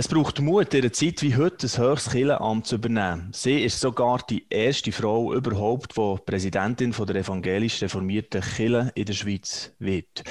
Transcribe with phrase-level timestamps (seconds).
[0.00, 3.32] Es braucht Mut, in einer Zeit wie heute ein höchstes Kirchenamt zu übernehmen.
[3.32, 9.12] Sie ist sogar die erste Frau überhaupt, die Präsidentin der evangelisch reformierten Kirche in der
[9.12, 10.22] Schweiz wird.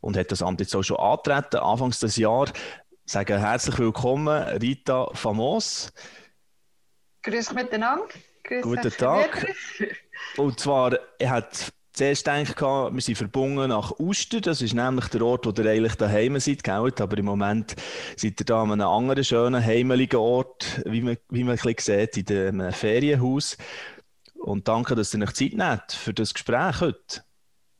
[0.00, 2.52] Und hat das Amt jetzt auch schon antreten, anfangs des Jahres.
[3.04, 5.92] Sagen herzlich willkommen, Rita Famos.
[7.24, 8.06] Grüß miteinander.
[8.44, 9.52] Grüß Guten Tag.
[10.36, 14.40] Und zwar, er hat zuerst gedacht, wir sind verbunden nach Uster.
[14.40, 16.92] Das ist nämlich der Ort, wo ihr eigentlich daheim seid, gell?
[16.98, 17.74] aber im Moment
[18.16, 22.08] seid ihr da an einem anderen schönen, heimeligen Ort, wie man, wie man ein bisschen
[22.12, 23.56] sieht, in einem Ferienhaus.
[24.34, 27.24] Und danke, dass ihr euch Zeit nehmt für das Gespräch heute.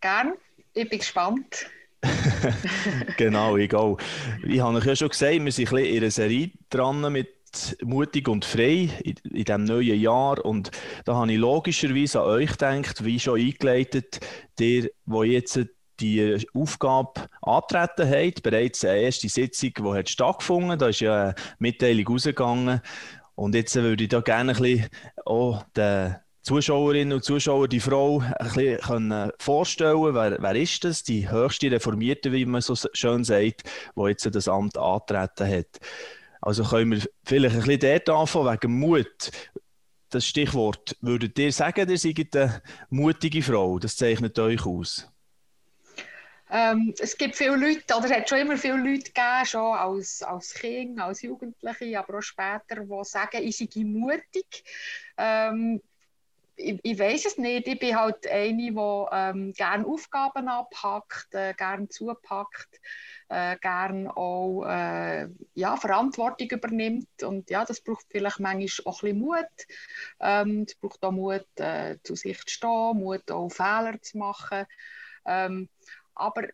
[0.01, 0.33] Gern,
[0.73, 1.67] ich bin gespannt.
[3.17, 3.99] genau, ich auch.
[4.47, 7.36] Ich habe euch ja schon gesagt, wir sind ein bisschen in einer Serie dran mit
[7.83, 10.45] mutig und frei in, in diesem neuen Jahr.
[10.45, 10.71] Und
[11.05, 14.21] da habe ich logischerweise an euch gedacht, wie schon eingeleitet,
[14.59, 15.59] der, wo jetzt
[16.01, 21.35] die Aufgabe antreten hat, bereits eine erste Sitzung, die hat stattgefunden, da ist ja eine
[21.59, 22.81] Mitteilung rausgegangen.
[23.35, 24.89] Und jetzt würde ich da gerne ein bisschen
[25.25, 31.03] auch den Zuschauerinnen und Zuschauer die Frau ein bisschen vorstellen wer, wer ist das?
[31.03, 33.65] Die höchste Reformierte, wie man so schön sagt,
[33.97, 35.81] die jetzt das Amt antreten hat.
[36.47, 39.33] Also können wir vielleicht ein bisschen dort anfangen, wegen Mut.
[40.11, 43.81] Das Stichwort, würdet ihr sagen, ihr seid eine mutige Frau?
[43.81, 45.11] Das zeichnet euch aus.
[46.49, 50.23] Ähm, es gibt viele Leute, oder es hat schon immer viele Leute gegeben, schon als,
[50.23, 54.63] als Kind, als Jugendliche, aber auch später, die sagen, ich sei mutig.
[55.17, 55.83] Ähm,
[56.55, 57.67] ich, ich weiß es nicht.
[57.67, 62.81] Ich bin halt eine, die ähm, gerne Aufgaben abpackt, äh, gerne zupackt
[63.29, 67.23] äh, gern auch äh, ja, Verantwortung übernimmt.
[67.23, 69.67] Und ja, das braucht vielleicht manchmal auch ein bisschen Mut.
[70.21, 74.67] Ähm, es braucht auch Mut, äh, zu sich zu stehen, Mut, auch Fehler zu machen.
[75.25, 75.69] Ähm,
[76.15, 76.45] aber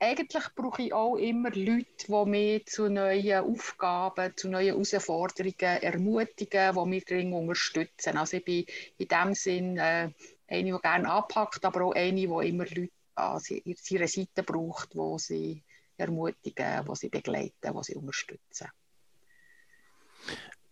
[0.00, 6.74] eigentlich brauche ich auch immer Leute, die mich zu neuen Aufgaben, zu neuen Herausforderungen ermutigen,
[6.74, 8.16] die mich dringend unterstützen.
[8.16, 8.64] Also ich bin
[8.98, 10.10] in dem Sinn äh,
[10.46, 15.18] eine, die gerne anpackt, aber auch eine, die immer Leute an ihrer Seite braucht, wo
[15.18, 15.64] sie
[15.98, 18.68] ermutigen, die sie begleiten, die sie unterstützen.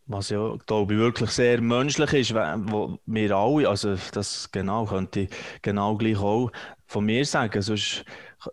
[0.09, 5.21] Was ja, glaube ich, wirklich sehr menschlich ist, wo wir alle, also das genau könnte
[5.21, 5.31] ich
[5.63, 6.53] genau gleich auch
[6.87, 8.05] von mir sagen, sonst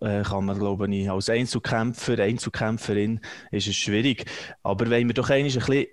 [0.02, 3.20] äh, kann man, glaube ich, als Einzelkämpfer, Einzelkämpferin
[3.52, 4.26] ist es schwierig.
[4.64, 5.88] Aber wenn wir doch eigentlich ein bisschen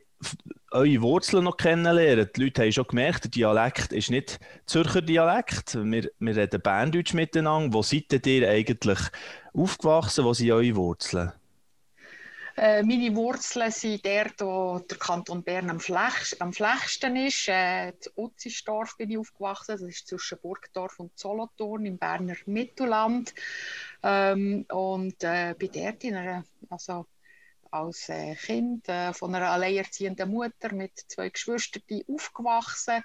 [0.70, 2.28] eure Wurzeln noch kennenlernen.
[2.34, 5.74] Die Leute haben schon gemerkt, der Dialekt ist nicht Zürcher Dialekt.
[5.74, 7.74] Wir, wir reden Berndeutsch miteinander.
[7.74, 8.98] Wo seid ihr eigentlich
[9.52, 10.24] aufgewachsen?
[10.24, 11.32] Wo sind eure Wurzeln?
[12.56, 17.48] Äh, meine Wurzeln sind dort, wo der Kanton Bern am, flach, am flächsten ist.
[17.48, 19.72] Äh, in Utzisdorf bin ich aufgewachsen.
[19.72, 23.34] Das ist zwischen Burgdorf und Solothurn im Berner Mittelland.
[24.02, 27.06] Ähm, und äh, bin dort in einer, also
[27.70, 33.02] als äh, Kind äh, von einer alleinerziehenden Mutter mit zwei Geschwistern aufgewachsen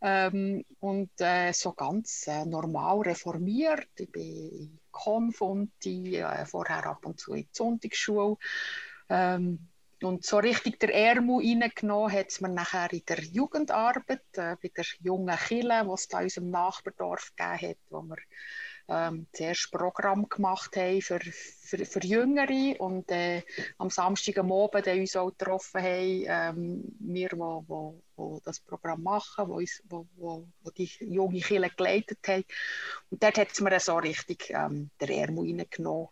[0.00, 3.88] ähm, und äh, so ganz äh, normal reformiert.
[3.98, 8.36] Ich bin Konfunti, äh, vorher ab und zu in die Sonntagsschule.
[9.08, 9.68] Ähm,
[10.02, 14.70] und so richtig der Ärmel reingenommen hat es mir nachher in der Jugendarbeit, äh, bei
[14.76, 18.18] der jungen Kille, die es da in unserem Nachbardorf gegeben hat, wo wir
[18.88, 23.42] ähm, zuerst Programm gemacht haben für, für, für Jüngere und äh,
[23.76, 24.50] am Samstag am
[25.00, 29.82] uns auch getroffen haben, ähm, wir, die wo, wo, wo das Programm machen, wo, uns,
[29.88, 32.44] wo, wo, wo die junge Kinder geleitet haben.
[33.10, 36.08] Und dort hat es mir so richtig ähm, der Ärmel reingenommen.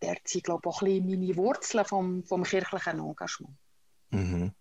[0.00, 3.56] Dort sind, glaube ich, auch ein bisschen meine Wurzeln vom, vom kirchlichen Engagement.
[4.10, 4.52] Mhm.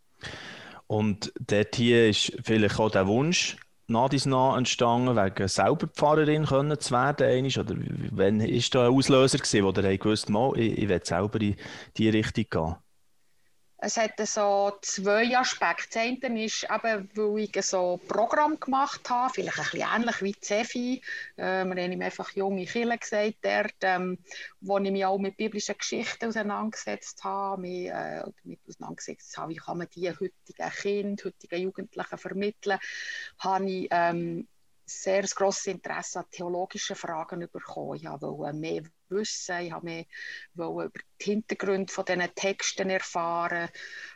[0.87, 6.45] Und dort hier ist vielleicht auch der Wunsch, nach dies nach entstanden, wegen selber Pfarrerin
[6.45, 7.45] können zu werden?
[7.45, 7.77] Oder
[8.11, 11.55] wann war da ein Auslöser, gewesen, wo ihr gewusst habt, ich, ich will selber in
[11.95, 12.75] diese Richtung gehen?
[13.79, 16.17] Es hat so zwei Aspekte.
[16.19, 20.35] Das ist eben, weil ich so ein Programm gemacht habe, vielleicht ein bisschen ähnlich wie
[20.41, 21.01] Cefi.
[21.35, 24.17] Äh, wir haben ihm einfach junge Kinder gesagt, dort, ähm,
[24.61, 29.57] wo ich mich auch mit biblischen Geschichten auseinandergesetzt habe, mich, äh, damit auseinandergesetzt habe, wie
[29.57, 32.79] kann man die heutigen Kinder, heutigen Jugendlichen vermitteln,
[33.37, 34.47] habe ich ähm,
[34.85, 37.95] sehr grosses Interesse an theologischen Fragen bekommen.
[37.95, 43.69] Ich wollte mehr wissen, ich wollte über die Hintergründe von diesen Texten erfahren,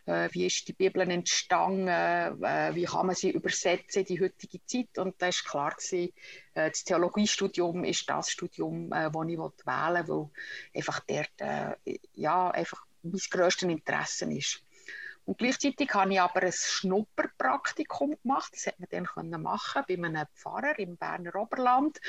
[0.06, 4.66] äh, wie ist die Bibel entstanden, äh, wie kann man sie übersetzen in die heutige
[4.66, 4.98] Zeit.
[4.98, 6.14] Und da war klar, gewesen,
[6.54, 10.30] äh, das Theologiestudium ist das Studium, äh, das ich wählen will, weil
[10.76, 14.64] einfach dort äh, ja, einfach mein grösstes Interesse ist.
[15.26, 18.52] Und gleichzeitig habe ich aber ein Schnupperpraktikum gemacht.
[18.54, 18.82] Das hätte
[19.16, 22.00] man dann machen bei einem Pfarrer im Berner Oberland.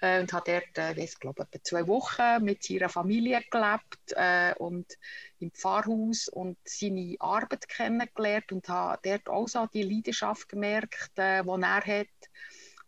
[0.00, 4.54] Äh, und habe dort, äh, ich glaube, etwa zwei Wochen mit seiner Familie gelebt äh,
[4.58, 4.98] und
[5.40, 11.42] im Pfarrhaus und seine Arbeit kennengelernt und habe dort auch so die Leidenschaft gemerkt, äh,
[11.42, 12.30] die er hat,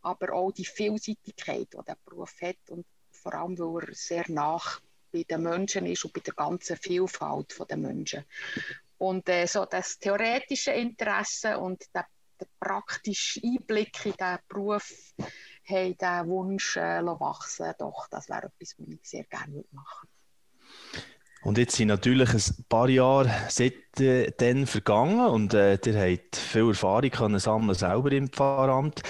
[0.02, 4.80] aber auch die Vielseitigkeit, die der Beruf hat und vor allem, weil er sehr nach
[5.12, 8.24] bei den Menschen ist und bei der ganzen Vielfalt der Menschen.
[9.02, 12.06] Und äh, so das theoretische Interesse und der,
[12.38, 14.92] der praktische Einblick in diesen Beruf
[15.68, 21.06] haben diesen Wunsch äh, wachsen Doch, das wäre etwas, was ich sehr gerne machen würde.
[21.42, 27.10] Und jetzt sind natürlich ein paar Jahre seitdem vergangen und äh, ihr habt viel Erfahrung
[27.10, 29.02] können sammeln selber im Pfarramt.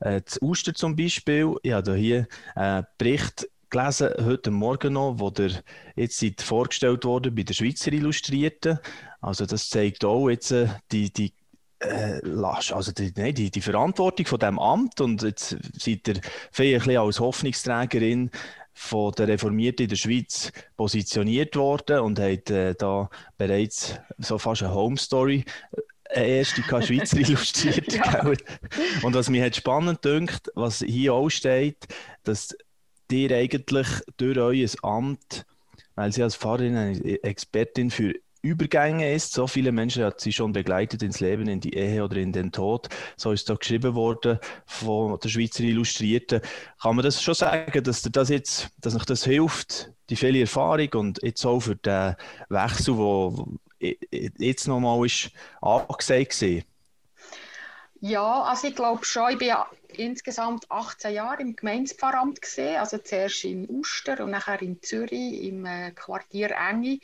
[0.00, 2.26] Äh, das Uster zum Beispiel, ich habe hier
[2.56, 5.50] einen Bericht gelesen, heute Morgen noch, wo der
[5.96, 8.78] jetzt seid vorgestellt wurde bei der Schweizer Illustrierten.
[9.20, 11.34] Also das zeigt auch jetzt äh, die, die
[11.80, 16.20] äh, also die, nein, die, die Verantwortung von diesem Amt und jetzt seid ihr
[16.52, 18.30] vielleicht als Hoffnungsträgerin
[18.72, 24.62] von der Reformierten in der Schweiz positioniert worden und hat äh, da bereits so fast
[24.62, 25.80] eine Home Story äh,
[26.18, 27.92] eine erste Schweizer illustriert.
[27.92, 28.24] ja.
[29.02, 31.88] Und was mir hat spannend dünkt, was hier auch steht,
[32.22, 32.56] dass
[33.12, 35.46] ihr eigentlich durch euer Amt,
[35.94, 39.32] weil sie als Pfarrerin eine Expertin für Übergänge ist.
[39.32, 42.52] So viele Menschen hat sie schon begleitet ins Leben, in die Ehe oder in den
[42.52, 42.88] Tod.
[43.16, 46.40] So ist da geschrieben worden von der Schweizer Illustrierten.
[46.80, 50.88] Kann man das schon sagen, dass das jetzt, dass euch das hilft, die viele Erfahrung
[50.94, 52.14] und jetzt auch für den
[52.48, 52.96] Wechsel,
[53.80, 53.96] der
[54.38, 55.30] jetzt nochmal ist
[55.60, 56.62] angesagt war?
[58.08, 62.98] Ja, also ich glaube schon, ich bin ja insgesamt 18 Jahre im Gemeindepfarramt gesehen, also
[62.98, 67.00] zuerst in Uster und nachher in Zürich im äh, Quartier Engi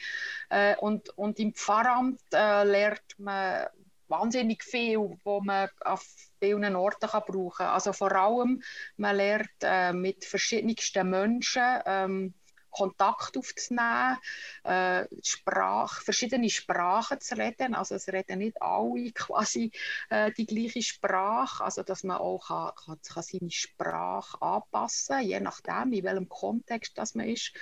[0.48, 3.66] äh, und, und im Pfarramt äh, lernt man
[4.06, 6.06] wahnsinnig viel, wo man auf
[6.38, 7.70] vielen Orten kann brauchen kann.
[7.70, 8.62] Also vor allem,
[8.96, 12.34] man lernt äh, mit verschiedensten Menschen ähm,
[12.72, 14.18] Kontakt aufzunehmen,
[14.64, 17.74] äh, Sprache, verschiedene Sprachen zu reden.
[17.74, 19.70] Also es reden nicht alle quasi
[20.10, 25.40] äh, die gleiche Sprache, also dass man auch kann, kann, kann seine Sprache anpassen, je
[25.40, 27.52] nachdem, in welchem Kontext das man ist.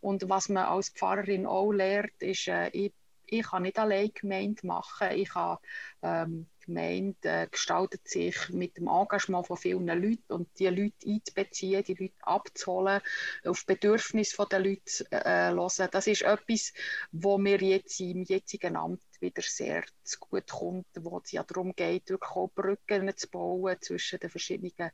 [0.00, 2.92] Und was man als Pfarrerin auch lernt, ist, äh, ich,
[3.26, 5.58] ich kann nicht allein Gemeinde machen, ich kann
[6.02, 11.84] ähm, Gemeinde äh, gestaltet sich mit dem Engagement von vielen Leuten und die Leute einzubeziehen,
[11.84, 13.00] die Leute abzuholen,
[13.44, 15.88] auf Bedürfnisse der Leute äh, hören.
[15.90, 16.72] Das ist etwas,
[17.12, 21.74] wo mir jetzt im jetzigen Amt wieder sehr zu gut kommt, wo es ja darum
[21.74, 24.90] geht, wirklich auch Brücken zu bauen zwischen den verschiedenen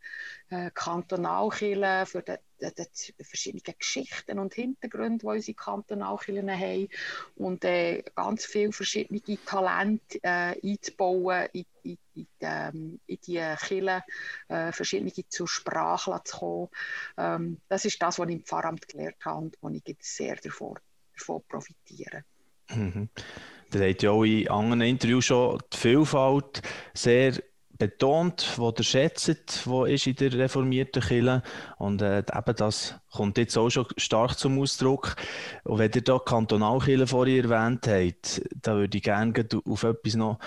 [0.51, 6.89] äh, Kantonalkirchen, für die, die, die, verschiedenen Geschichten und Hintergründe, die unsere Kantonalkirchen haben
[7.37, 14.03] und äh, ganz viele verschiedene Talente äh, einzubauen in, in, in, ähm, in die Kirchen,
[14.49, 16.69] äh, verschiedene zur Sprache zu kommen.
[17.17, 20.37] Ähm, das ist das, was ich im Pfarramt gelernt habe und wo ich jetzt sehr
[20.37, 20.79] davon,
[21.17, 22.25] davon profitiere.
[22.71, 23.09] Mhm.
[23.75, 26.63] Ihr habt ja auch in anderen Interviews schon die Vielfalt
[26.95, 27.35] sehr
[27.79, 31.43] betont, die ihr schätzt, die ist in der reformierten Kirche.
[31.79, 35.17] Und äh, eben das kommt jetzt auch schon stark zum Ausdruck.
[35.65, 39.33] Und wenn ihr da Kantonalkirche vorhin erwähnt habt, da würde ich gerne
[39.65, 40.39] auf etwas noch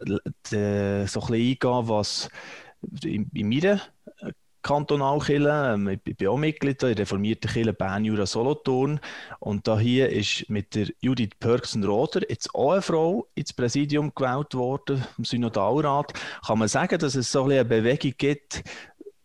[0.00, 2.28] äh, so ein bisschen eingehen, was
[3.04, 3.80] in, in meiner
[4.62, 5.72] Kantonalkirche.
[5.74, 9.00] Ähm, ich bin auch Mitglied in der reformierten Kirche Bern Jura Solothurn.
[9.40, 14.54] Und da hier ist mit der Judith Pörksen-Roder jetzt auch eine Frau ins Präsidium gewählt
[14.54, 16.12] worden, im Synodalrat.
[16.46, 18.62] Kann man sagen, dass es so ein eine Bewegung gibt,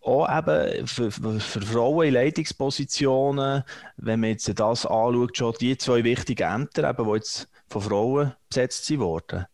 [0.02, 3.64] auch eben für, für, Frauen in Leitungspositionen,
[3.98, 8.34] wenn man jetzt das anschaut, schon die zwei wichtigen Ämter, eben, die jetzt von Frauen
[8.50, 9.46] besetzt wurden?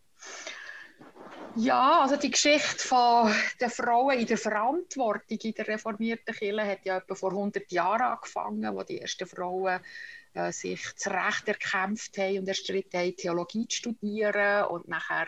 [1.55, 6.83] Ja, also die Geschichte von der Frauen in der Verantwortung in der reformierten Kirche hat
[6.83, 9.79] ja etwa vor 100 Jahren angefangen, wo die ersten Frauen
[10.33, 15.27] äh, sich zu Recht erkämpft haben und erstritten haben, Theologie zu studieren und nachher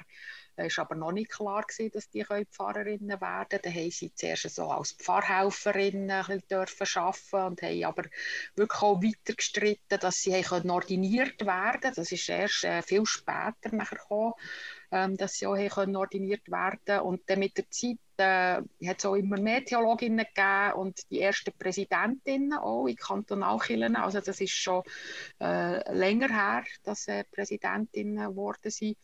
[0.57, 3.61] es äh, war aber noch nicht klar, gewesen, dass die Pfarrerinnen werden können.
[3.61, 6.87] Dann haben sie zuerst so als Pfarrhelferinnen arbeiten dürfen
[7.33, 8.03] und haben aber
[8.55, 11.93] wirklich auch weiter gestritten, dass sie ordiniert werden können.
[11.95, 14.33] Das ist erst äh, viel später nachher gekommen
[14.91, 19.05] ähm, dass sie auch können ordiniert werden Und dann mit der Zeit äh, hat es
[19.05, 23.95] auch immer mehr Theologinnen gegeben und die ersten Präsidentinnen auch in Kantonalkirchen.
[23.95, 24.83] Also das ist schon
[25.41, 28.97] äh, länger her, dass sie äh, Präsidentinnen geworden sind.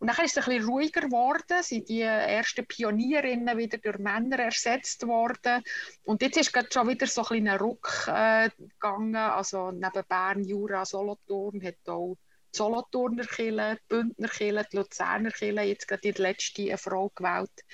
[0.00, 4.38] Und dann ist es ein bisschen ruhiger geworden, sind die ersten Pionierinnen wieder durch Männer
[4.38, 5.62] ersetzt worden.
[6.04, 9.14] Und jetzt ist gerade schon wieder so ein ein Ruck äh, gegangen.
[9.14, 12.16] Also neben Bern, Jura, Solothurn hat auch
[12.52, 17.64] Solothurner Kirche, die Bündner Kirche, die Luzerner Kirche, jetzt gerade die letzte eine Frau gewählt.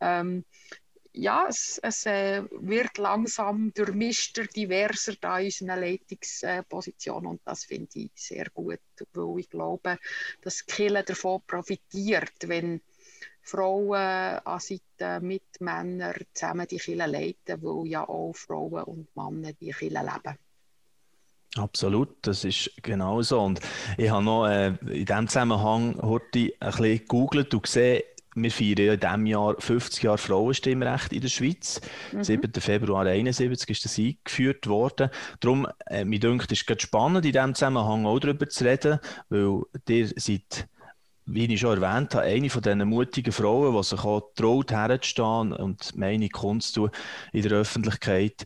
[0.00, 0.44] Ähm,
[1.14, 7.90] ja, es, es äh, wird langsam durchmischter, diverser da in unseren Leitungspositionen und das finde
[7.94, 8.80] ich sehr gut,
[9.12, 9.98] weil ich glaube,
[10.40, 12.80] dass die Kirche davon profitiert, wenn
[13.42, 19.52] Frauen an Seite mit Männern zusammen die Kirche leiten, weil ja auch Frauen und Männer
[19.52, 20.38] die Kirche leben.
[21.56, 23.40] Absolut, das ist genau so.
[23.40, 23.60] Und
[23.98, 28.02] ich habe noch äh, in diesem Zusammenhang heute ein bisschen gegoogelt und gesehen,
[28.34, 31.80] wir feiern ja in diesem Jahr 50 Jahre Frauenstimmrecht in der Schweiz.
[32.12, 32.24] Mhm.
[32.24, 32.52] 7.
[32.54, 35.10] Februar 1971 ist das eingeführt worden.
[35.40, 39.62] Darum, äh, mir denkt, es ist spannend, in diesem Zusammenhang auch darüber zu reden, weil
[39.88, 40.68] ihr seid
[41.26, 45.52] wie ich schon erwähnt habe, eine von diesen mutigen Frauen, die sich auch traut, herzustehen
[45.52, 46.90] und meine Kunst tun
[47.32, 48.44] in der Öffentlichkeit.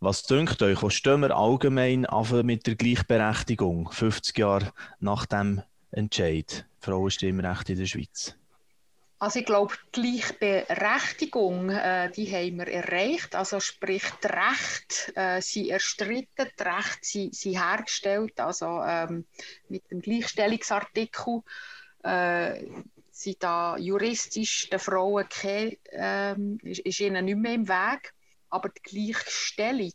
[0.00, 2.06] Was denkt euch, wo stehen wir allgemein
[2.42, 8.34] mit der Gleichberechtigung, 50 Jahre nach dem Entscheid, Frauenstimmrecht in der Schweiz?
[9.18, 13.34] Also ich glaube, die Gleichberechtigung, äh, die haben wir erreicht.
[13.34, 18.38] Also sprich, die Rechte äh, sind erstritten, die Rechte sind, sind hergestellt.
[18.38, 19.24] Also ähm,
[19.70, 21.40] mit dem Gleichstellungsartikel
[22.06, 22.66] äh,
[23.10, 28.12] sind da juristisch den Frauen keine, ähm, ist, ist, ihnen nicht mehr im Weg.
[28.50, 29.92] Aber die Gleichstellung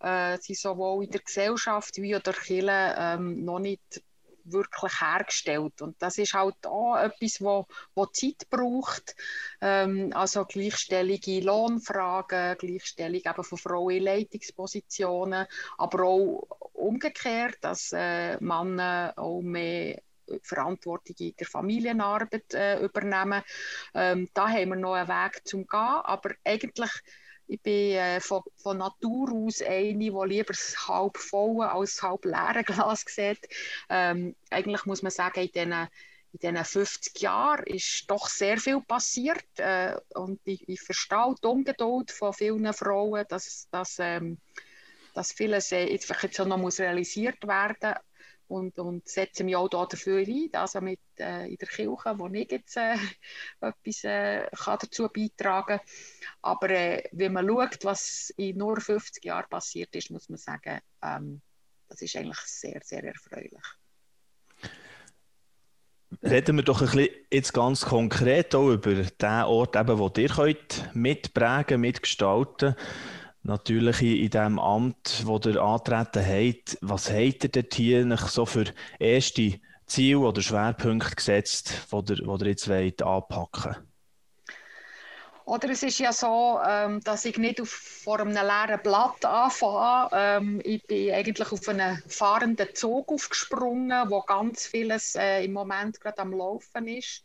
[0.00, 4.02] äh, sind sowohl in der Gesellschaft wie auch der Kirche ähm, noch nicht
[4.44, 5.80] wirklich hergestellt.
[5.80, 9.14] Und das ist halt auch etwas, wo, wo Zeit braucht.
[9.60, 15.46] Ähm, also gleichstellige Lohnfragen, Gleichstellung eben von Frauen in Leitungspositionen,
[15.78, 20.00] aber auch umgekehrt, dass äh, Männer auch mehr
[20.42, 23.42] Verantwortung in der Familienarbeit äh, übernehmen.
[23.94, 26.90] Ähm, da haben wir noch einen Weg zum gehen, aber eigentlich
[27.50, 32.24] ich bin äh, von, von, Natur aus eine, die lieber das halb voll als halb
[32.24, 33.48] leere Glas sieht.
[33.88, 35.88] Ähm, eigentlich muss man sagen, in diesen,
[36.32, 39.44] in diesen 50 Jahren ist doch sehr viel passiert.
[39.56, 44.38] Äh, und ich, ich verstehe die Ungeduld von vielen Frauen, dass, dass, ähm,
[45.14, 48.09] dass vieles äh, jetzt, jetzt noch realisiert werden muss
[48.50, 52.50] und, und setze mich auch dafür ein, also mit, äh, in der Kirche, wo ich
[52.50, 52.96] jetzt äh,
[53.60, 55.86] etwas äh, kann dazu beitragen kann.
[56.42, 60.80] Aber äh, wenn man schaut, was in nur 50 Jahren passiert ist, muss man sagen,
[61.02, 61.40] ähm,
[61.88, 63.62] das ist eigentlich sehr, sehr erfreulich.
[66.22, 70.28] Reden wir doch ein bisschen jetzt ganz konkret auch über den Ort, eben, wo ihr
[70.28, 77.50] könnt mitprägen, mitgestalten könnt natürlich in, dem Amt, wo ihr antreten habt, was habt ihr
[77.50, 78.64] dort hier so für
[78.98, 83.76] erste Ziele oder Schwerpunkte gesetzt, die ihr, ihr jetzt wollt anpacken
[85.50, 90.08] oder es ist ja so, ähm, dass ich nicht auf, vor einem leeren Blatt anfange.
[90.12, 96.00] Ähm, ich bin eigentlich auf einen fahrenden Zug aufgesprungen, wo ganz vieles äh, im Moment
[96.00, 97.24] gerade am Laufen ist.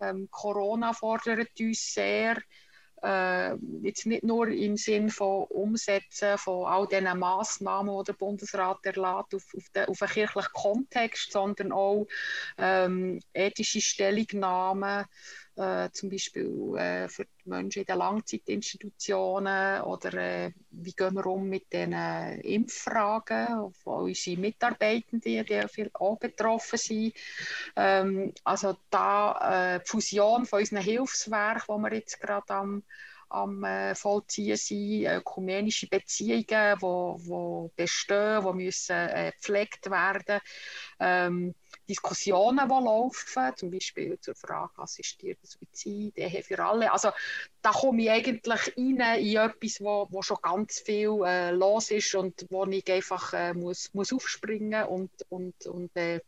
[0.00, 2.36] Ähm, Corona fordert uns sehr
[3.04, 8.78] äh, jetzt nicht nur im Sinn von Umsetzen von all diesen Massnahmen, die der Bundesrat
[8.84, 12.06] erlaubt auf, auf, auf einen kirchlichen Kontext, sondern auch
[12.56, 15.04] ähm, ethische Stellungnahmen,
[15.56, 21.26] äh, zum Beispiel äh, für die Menschen in den Langzeitinstitutionen oder äh, wie gehen wir
[21.26, 27.14] um mit den äh, Impffragen, wo unsere Mitarbeitenden die viel auch betroffen sind.
[27.76, 32.82] Ähm, also da äh, die Fusion von unseren Hilfswerken, die wir jetzt gerade am
[33.34, 40.40] am äh, vollziehen sind, ökumenische Beziehungen, die wo, wo bestehen, die müssen äh, gepflegt werden.
[41.00, 41.54] Ähm,
[41.88, 46.90] Diskussionen, die laufen, zum Beispiel zur Frage assistierter Suizid, Ehe für alle.
[46.92, 47.10] Also
[47.60, 52.14] da komme ich eigentlich rein in etwas, wo, wo schon ganz viel äh, los ist
[52.14, 56.20] und wo ich einfach äh, muss, muss aufspringen und, und, und äh,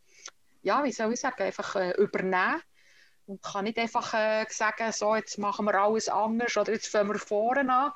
[0.61, 2.61] ja, wie soll ich sagen, einfach äh, übernehmen
[3.27, 7.09] und kann nicht einfach äh, sagen, so, jetzt machen wir alles anders oder jetzt fangen
[7.09, 7.91] wir vorne an.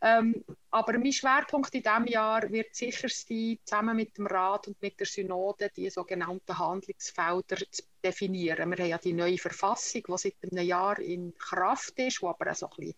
[0.00, 4.80] Ähm, aber mein Schwerpunkt in diesem Jahr wird sicher sein, zusammen mit dem Rat und
[4.80, 8.70] mit der Synode die sogenannten Handlungsfelder zu definieren.
[8.70, 12.50] Wir haben ja die neue Verfassung, die seit einem Jahr in Kraft ist, die aber
[12.50, 12.94] auch so ein bisschen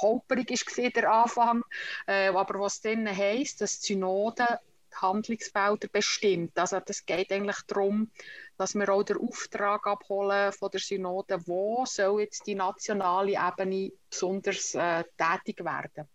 [0.00, 1.62] holperig ist der Anfang,
[2.06, 4.60] äh, aber was dann heisst, dass die Synode
[4.96, 6.58] Handlungsfelder bestimmt.
[6.58, 8.10] Also das geht eigentlich darum,
[8.56, 13.92] dass wir auch den Auftrag abholen von der Synode, wo soll jetzt die nationale Ebene
[14.10, 16.08] besonders äh, tätig werden.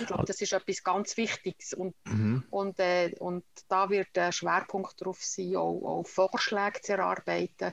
[0.00, 1.72] Ich glaube, das ist etwas ganz Wichtiges.
[1.72, 2.44] Und, mhm.
[2.50, 7.72] und, äh, und da wird der Schwerpunkt darauf sein, auch, auch, Vorschläge zu erarbeiten,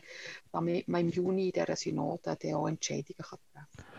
[0.52, 3.97] damit man im Juni in dieser Synode dann auch Entscheidungen kann treffen kann.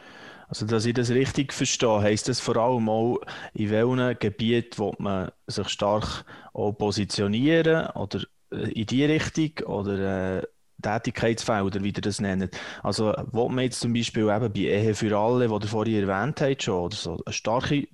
[0.49, 3.19] Also, dass ich das richtig verstehe, heisst das vor allem auch,
[3.53, 6.25] in welchen Gebieten man sich stark
[6.55, 10.43] auch positionieren oder äh, in die Richtung oder äh,
[10.81, 12.57] Tätigkeitsfelder, wie ihr das nennt.
[12.83, 16.41] Also, wo man jetzt zum Beispiel eben bei Ehe für alle, die ihr vorhin erwähnt
[16.41, 17.89] habt, schon, oder so eine starke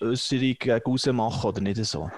[0.00, 2.10] Äußerung gegen machen oder nicht so?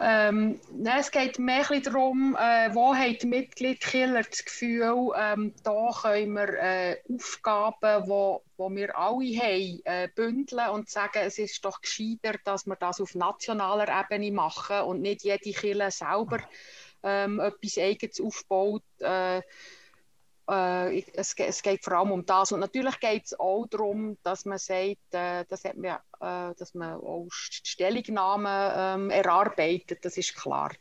[0.00, 5.90] Ähm, nein, es geht mehr darum, äh, wo haben die Mitgliedskiller das Gefühl, ähm, da
[6.00, 11.38] können wir äh, Aufgaben, die wo, wo wir alle haben, äh, bündeln und sagen, es
[11.38, 16.40] ist doch gescheiter, dass wir das auf nationaler Ebene machen und nicht jede Kille selber
[17.02, 18.82] ähm, etwas Eigenes aufbaut.
[18.98, 19.42] Äh,
[20.52, 22.52] äh, es, es, geht vor allem um das.
[22.52, 26.74] Und natürlich geht es auch darum, dass man sagt, äh, das hat man, äh, dass
[26.74, 30.72] man auch Stellungnahmen ähm, erarbeitet, das ist klar.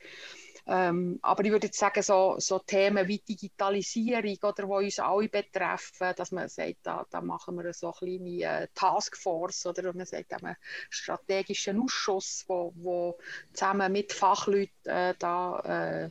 [0.68, 5.28] Ähm, aber ich würde jetzt sagen, so, so Themen wie Digitalisierung oder wo uns alle
[5.28, 10.06] betreffen, dass man sagt, da, da machen wir so eine kleine äh, Taskforce oder man
[10.06, 10.56] sagt einen
[10.90, 13.18] strategischen Ausschuss, wo, wo
[13.54, 16.10] zusammen mit Fachleuten äh, da äh,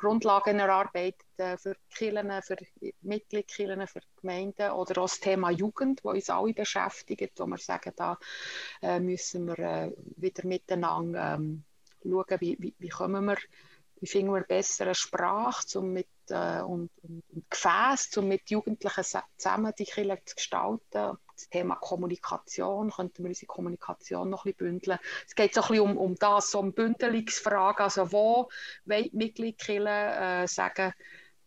[0.00, 2.56] Grundlagen erarbeitet äh, für Kirchen, für
[3.02, 7.92] Mitgliedskirchen, für Gemeinden oder auch das Thema Jugend, das uns alle beschäftigt, wo wir sagen,
[7.96, 8.18] da
[8.80, 11.64] äh, müssen wir äh, wieder miteinander ähm,
[12.02, 13.36] schauen, wie, wie, wie kommen wir
[14.02, 19.04] wie finden wir bessere Sprache um mit, äh, und, und, und Gefäß, um mit Jugendlichen
[19.36, 21.18] zusammen die Kirche zu gestalten.
[21.40, 24.98] Das Thema Kommunikation, könnten wir unsere Kommunikation noch ein bisschen bündeln.
[25.26, 28.50] Es geht so ein bisschen um, um das, so um Bündelungsfragen, also wo
[28.84, 30.92] wollen die Mitgliedskirche äh, sagen,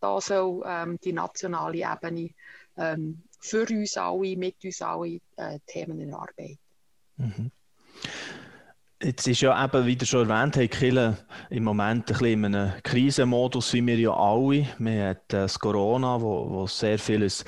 [0.00, 2.30] da soll ähm, die nationale Ebene
[2.76, 6.58] ähm, für uns alle, mit uns alle äh, Themen erarbeiten.
[7.16, 7.50] Mhm.
[9.02, 11.18] Jetzt ist ja eben, wie ihr schon erwähnt habt, Kille
[11.50, 14.66] im Moment ein bisschen in einem Krisenmodus, wie wir ja alle.
[14.78, 17.44] Wir haben das Corona, wo, wo sehr vieles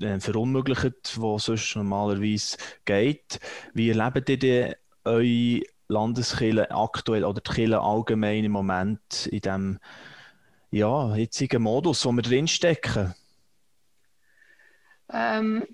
[0.00, 3.40] äh, verunmöglicht, was sonst normalerweise geht.
[3.74, 9.78] Wie erlebt ihr denn eure Landeskirche aktuell oder die Kirche allgemein im Moment in diesem
[10.70, 13.14] ja, jetzigen Modus, wo wir drinstecken?
[15.12, 15.66] Ähm,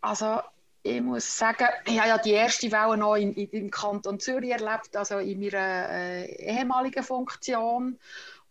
[0.00, 0.40] also
[0.86, 4.50] ich muss sagen, ich habe ja die erste Welle noch in, in, im Kanton Zürich
[4.50, 7.98] erlebt, also in meiner äh, ehemaligen Funktion.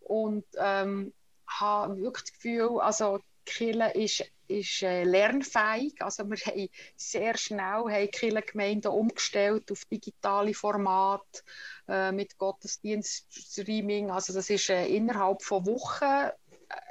[0.00, 1.12] Und ähm,
[1.46, 5.94] habe wirklich das Gefühl, also Kirche ist, ist äh, lernfähig.
[6.00, 11.42] Also wir haben sehr schnell haben Kirchengemeinden umgestellt auf digitale Formate
[11.88, 14.10] äh, mit Gottesdienststreaming.
[14.10, 16.30] Also das ist äh, innerhalb von Wochen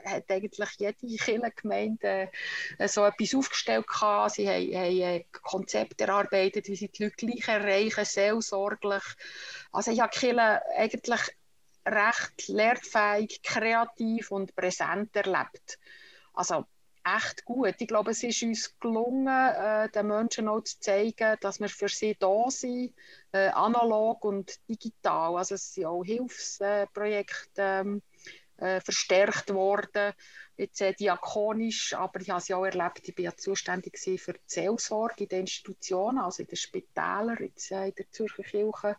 [0.05, 2.29] hat eigentlich jede Kirchengemeinde
[2.77, 4.35] äh, so etwas aufgestellt gehabt.
[4.35, 9.03] Sie haben, haben ein Konzept erarbeitet, wie sie die Leute gleich erreichen, seelsorglich.
[9.71, 11.21] Also ich habe Kirche eigentlich
[11.85, 15.77] recht lehrfähig, kreativ und präsent erlebt.
[16.33, 16.65] Also
[17.05, 17.75] echt gut.
[17.79, 21.87] Ich glaube, es ist uns gelungen, äh, den Menschen auch zu zeigen, dass wir für
[21.87, 22.93] sie da sind,
[23.31, 25.37] äh, analog und digital.
[25.37, 28.01] Also es sind auch Hilfsprojekte ähm,
[28.57, 30.13] äh, verstärkt worden,
[30.57, 34.33] jetzt äh, diakonisch, aber ich habe es ja auch erlebt, ich war ja zuständig für
[34.33, 38.95] die Seelsorge in den Institutionen, also in den Spitälern, jetzt, äh, in der Zürcher Kirche,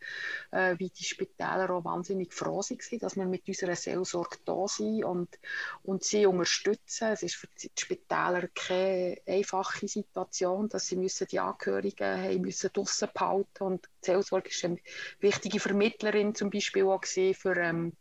[0.50, 5.04] äh, wie die Spitäler auch wahnsinnig froh waren, dass wir mit unserer Seelsorge da sind
[5.04, 5.38] und,
[5.82, 7.08] und sie unterstützen.
[7.12, 12.70] Es ist für die Spitäler keine einfache Situation, dass sie müssen die Angehörigen haben müssen
[12.72, 13.64] draussen behalten.
[13.64, 14.78] Und die Seelsorge ist eine
[15.20, 17.92] wichtige Vermittlerin zum Beispiel auch für ähm,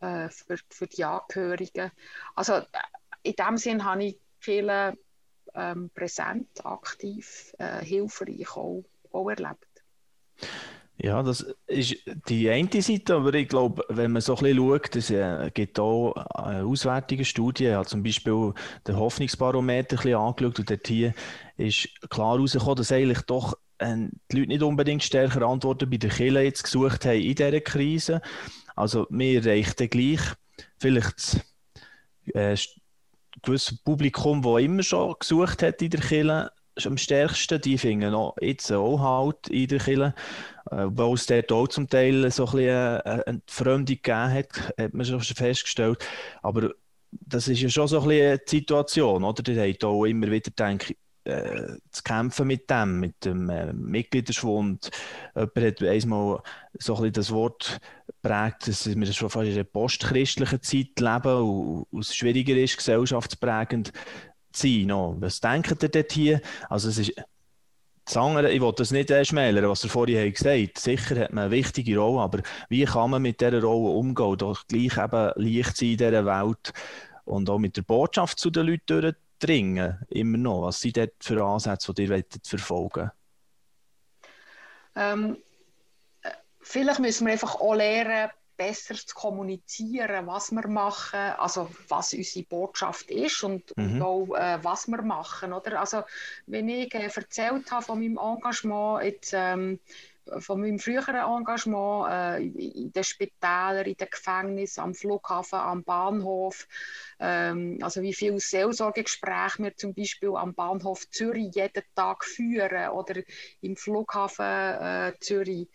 [0.00, 1.90] äh, für, für die Angehörigen.
[2.34, 2.64] Also äh,
[3.22, 4.96] in dem Sinn habe ich viele
[5.54, 9.66] ähm, präsent, aktiv, äh, hilfreich auch, auch erlebt.
[11.02, 11.96] Ja, das ist
[12.28, 15.80] die eine Seite, aber ich glaube, wenn man so ein bisschen schaut, es äh, gibt
[15.80, 18.52] auch eine auswärtige Studie, ich habe zum Beispiel
[18.86, 21.14] den Hoffnungsbarometer ein bisschen angeschaut und dort hier
[21.56, 26.10] ist klar herausgekommen, dass eigentlich doch äh, die Leute nicht unbedingt stärker Antworten bei der
[26.10, 28.20] Kirche jetzt gesucht haben in dieser Krise.
[28.76, 30.20] Also mir reicht gleich
[30.78, 31.36] vielleicht
[32.34, 32.80] äh, das äh,
[33.42, 36.50] gewisse Publikum, das immer schon gesucht hat in der Kirche,
[36.84, 40.14] am stärksten, die finden auch jetzt auch halt in der Kirche,
[40.70, 44.74] äh, weil es dort auch zum Teil so ein bisschen äh, eine Fremde gegeben hat,
[44.78, 46.04] hat man schon festgestellt.
[46.42, 46.70] Aber
[47.10, 49.42] das ist ja schon so ein bisschen die Situation, oder?
[49.42, 54.90] Die haben auch immer wieder gedacht, äh, zu kämpfen mit dem, mit dem äh, Mitgliederschwund.
[55.34, 56.42] Jemand hat einmal
[56.78, 57.80] so ein bisschen das Wort
[58.22, 63.92] prägt, dass wir schon fast in einer postchristlichen Zeit leben und, es schwieriger ist, gesellschaftsprägend
[64.52, 64.86] zu sein.
[64.86, 65.16] No.
[65.20, 66.40] Was denkt ihr dort hier?
[66.68, 67.14] Also es ist
[68.04, 70.78] das andere, ich will das nicht schmälern, was ihr vorhin gesagt habt.
[70.78, 74.36] Sicher hat man eine wichtige Rolle, aber wie kann man mit dieser Rolle umgehen?
[74.38, 76.72] Doch gleich eben leicht sein in dieser Welt
[77.24, 80.62] und auch mit der Botschaft zu den Leuten dringen, immer noch?
[80.62, 83.10] Was sind dort für Ansätze, die ihr verfolgen
[84.94, 85.36] ähm,
[86.62, 92.44] Vielleicht müssen wir einfach auch lernen, besser zu kommunizieren, was wir machen, also was unsere
[92.44, 93.84] Botschaft ist und, mhm.
[93.94, 95.54] und auch äh, was wir machen.
[95.54, 95.80] Oder?
[95.80, 96.02] Also,
[96.46, 99.80] wenn ich äh, erzählt habe von meinem Engagement jetzt, ähm,
[100.38, 106.66] von meinem früheren Engagement äh, in den Spitälern, in den Gefängnissen, am Flughafen, am Bahnhof,
[107.18, 113.20] ähm, also wie viele Seelsorgegespräche wir zum Beispiel am Bahnhof Zürich jeden Tag führen oder
[113.60, 115.68] im Flughafen äh, Zürich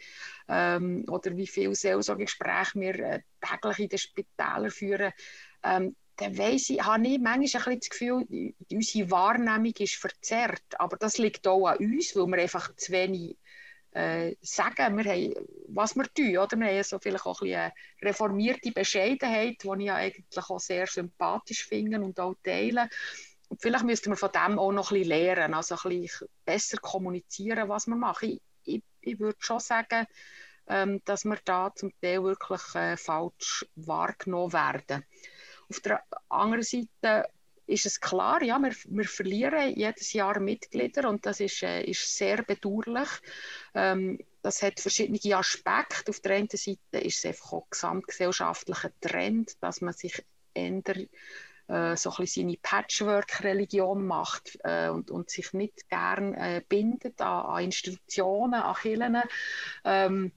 [0.48, 5.12] ähm, oder wie viele Seelsorgegespräche wir äh, täglich in den Spitälern führen.
[5.64, 10.64] Ähm, dann weiss ich, habe ich manchmal ein das Gefühl, unsere Wahrnehmung ist verzerrt.
[10.78, 13.38] Aber das liegt auch an uns, weil wir einfach zu wenig
[13.96, 15.34] äh, sagen, wir haben,
[15.70, 16.38] was wir tun.
[16.38, 16.60] Oder?
[16.60, 20.86] Wir haben so vielleicht auch ein eine reformierte Bescheidenheit, die ich ja eigentlich auch sehr
[20.86, 22.90] sympathisch finde und auch teile.
[23.48, 26.78] Und vielleicht müssten wir von dem auch noch ein bisschen lernen, also ein bisschen besser
[26.78, 28.32] kommunizieren, was wir machen.
[28.32, 30.06] Ich, ich, ich würde schon sagen,
[30.68, 35.06] ähm, dass wir da zum Teil wirklich äh, falsch wahrgenommen werden.
[35.70, 37.30] Auf der anderen Seite
[37.68, 42.16] ist es klar, ja, wir, wir verlieren jedes Jahr Mitglieder und das ist, äh, ist
[42.16, 43.10] sehr bedauerlich.
[43.74, 46.12] Ähm, das hat verschiedene Aspekte.
[46.12, 50.24] Auf der einen Seite ist es einfach auch ein gesamtgesellschaftlicher Trend, dass man sich
[50.54, 51.10] ändert
[51.68, 57.20] äh, so ein bisschen seine Patchwork-Religion macht äh, und, und sich nicht gern äh, bindet
[57.22, 59.18] an, an Institutionen, an Kirchen.
[59.84, 60.32] Ähm,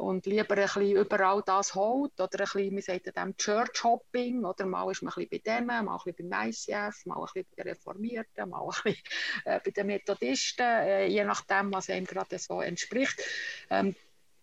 [0.00, 4.44] und lieber ein bisschen überall das holt oder ein bisschen, wir sagen dem Church Hopping
[4.44, 7.24] oder mal ist man ein bisschen bei denen, mal ein bisschen beim ICF, mal ein
[7.24, 9.02] bisschen bei den Reformierten, mal ein bisschen
[9.44, 13.22] äh, bei den Methodisten, äh, je nachdem, was einem gerade so entspricht.
[13.68, 13.94] Ähm,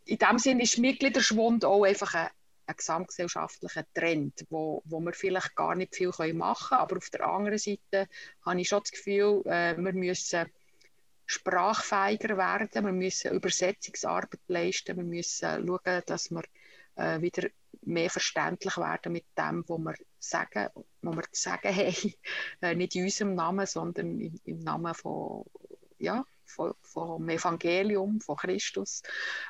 [0.06, 2.30] in dem Sinne ist Mitgliederschwund auch einfach ein,
[2.68, 7.28] ein gesamtgesellschaftlicher Trend, wo, wo wir vielleicht gar nicht viel machen können, aber auf der
[7.28, 8.08] anderen Seite
[8.46, 10.46] habe ich schon das Gefühl, äh, wir müssen
[11.28, 16.44] sprachfähiger werden, wir müssen Übersetzungsarbeit leisten, wir müssen schauen, dass wir
[16.96, 17.50] äh, wieder
[17.82, 20.70] mehr verständlich werden mit dem, was wir sagen,
[21.02, 22.14] was wir zu sagen haben.
[22.62, 25.46] Äh, nicht in unserem Namen, sondern im, im Namen von,
[26.00, 29.04] ja, von, vom Evangelium, von Christus.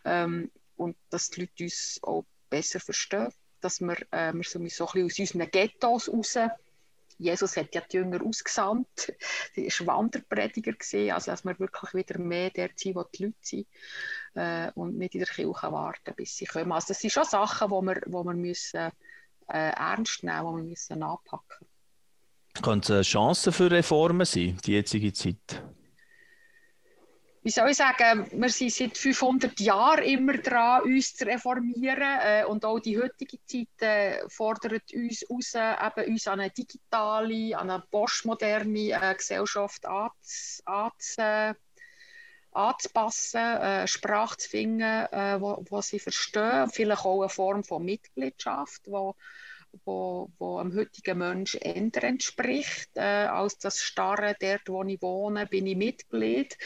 [0.03, 4.87] Ähm, und dass die Leute uns auch besser verstehen, dass wir, äh, so ein bisschen
[4.87, 6.37] aus unseren Ghettos raus
[7.17, 9.13] Jesus hat ja die Jünger ausgesandt,
[9.53, 13.37] sie war Wanderprediger, gewesen, also dass wir wirklich wieder mehr der sind, wo die Leute
[13.41, 13.67] sind
[14.35, 16.71] äh, und nicht in der Kirche warten, bis sie kommen.
[16.71, 18.91] Also das sind schon Sachen, die wir, wo wir
[19.49, 22.63] äh, ernst nehmen müssen, die wir müssen anpacken müssen.
[22.63, 25.63] Könnte es eine Chance für Reformen sein, die jetzige Zeit?
[27.47, 32.43] Wie soll ich sagen, wir sind seit 500 Jahren immer dran, uns zu reformieren äh,
[32.43, 37.69] und auch die heutige Zeit äh, fordert uns raus, eben uns an eine digitale, an
[37.69, 40.61] eine postmoderne äh, Gesellschaft anz,
[42.51, 47.85] anzupassen, äh, Sprache zu finden, äh, wo, wo sie verstehen, vielleicht auch eine Form von
[47.85, 49.15] Mitgliedschaft, wo
[49.85, 55.45] wo, wo am heutigen Menschen eher entspricht, äh, als das Starre, dort wo ich wohne,
[55.45, 56.57] bin ich Mitglied.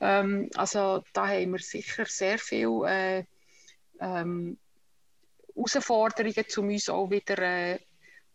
[0.00, 3.24] Ähm, also da haben wir sicher sehr viel äh,
[4.00, 4.58] ähm,
[5.54, 7.78] Herausforderungen, um uns auch wieder äh,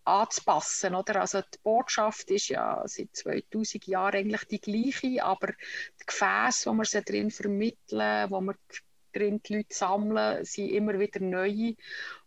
[0.04, 0.96] anzupassen.
[0.96, 1.22] Oder?
[1.22, 6.74] Also die Botschaft ist ja seit 2000 Jahren eigentlich die gleiche, aber die Gefäße, wo
[6.74, 8.56] wir sie drin vermitteln, wo wir
[9.12, 11.76] drin die Leute sammeln, sind immer wieder neue.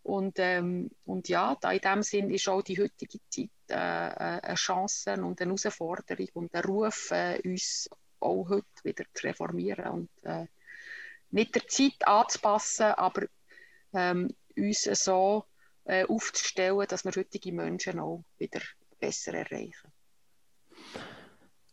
[0.03, 4.41] Und, ähm, und ja, da in dem Sinn ist auch die heutige Zeit äh, äh,
[4.41, 9.87] eine Chance und eine Herausforderung und ein Ruf, äh, uns auch heute wieder zu reformieren
[9.87, 10.47] und äh,
[11.31, 13.27] nicht der Zeit anzupassen, aber
[13.93, 15.45] ähm, uns so
[15.85, 18.61] äh, aufzustellen, dass wir heutige Menschen auch wieder
[18.99, 19.91] besser erreichen.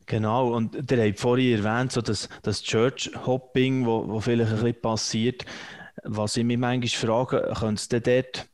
[0.07, 4.81] Genau, und ihr habt vorhin erwähnt, so das, das Church-Hopping, wo, wo vielleicht ein bisschen
[4.81, 5.45] passiert.
[6.05, 8.49] Was ich mich manchmal frage, könnte es dort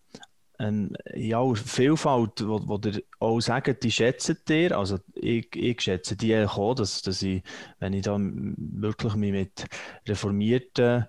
[0.59, 6.17] eine ja, Vielfalt, wo, wo ihr auch sagt, die schätzen dir, also ich, ich schätze
[6.17, 7.43] die auch, dass, dass ich,
[7.79, 9.67] wenn ich da wirklich mich mit
[10.07, 11.07] reformierten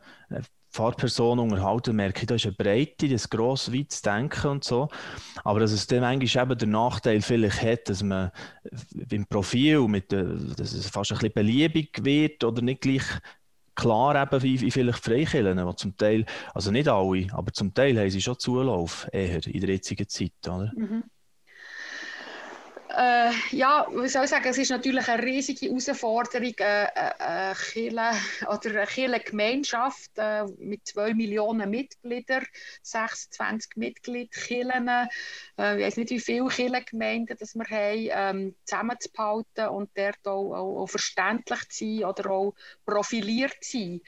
[0.71, 4.88] Fahrpersonen unterhalten, merke ich, da ist eine Breite, das gross, weites Denken und so.
[5.43, 8.32] Aber dass es dann eigentlich eben der Nachteil vielleicht hat, dass man
[9.10, 13.03] im Profil, mit dass es fast ein bisschen beliebig wird oder nicht gleich
[13.75, 17.97] klar eben wie, wie vielleicht Freikirchen, die zum Teil, also nicht alle, aber zum Teil
[17.97, 20.71] haben sie schon Zulauf eher in der jetzigen Zeit, oder?
[20.75, 21.03] Mhm.
[22.91, 27.54] Äh, ja, wie soll ich sagen, es ist natürlich eine riesige Herausforderung, äh, äh,
[28.65, 32.47] eine Kirche eine Gemeinschaft äh, mit zwei Millionen Mitgliedern,
[32.82, 35.06] 26 Mitglieder, Kirchen, äh,
[35.78, 40.88] ich weiß nicht, wie viele Kirchengemeinden wir haben, ähm, zusammenzuhalten und dort auch, auch, auch
[40.88, 42.56] verständlich zu sein oder auch
[42.88, 44.02] profiliert zu sein.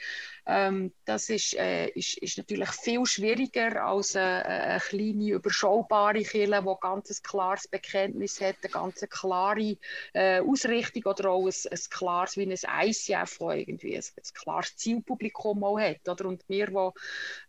[0.48, 6.62] Ähm, das ist, äh, ist, ist, natürlich viel schwieriger als eine, eine kleine, überschaubare Kirche,
[6.62, 9.78] die ganz ein klares Bekenntnis hat, eine ganz klare
[10.14, 12.52] äh, Ausrichtung oder auch ein, ein klares wie ein
[12.90, 16.08] ICF, das irgendwie ein, ein klares Zielpublikum auch hat.
[16.10, 16.26] Oder?
[16.26, 17.00] Und wir, die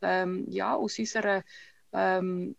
[0.03, 1.43] ähm, ja, aus unserer
[1.93, 2.57] ähm,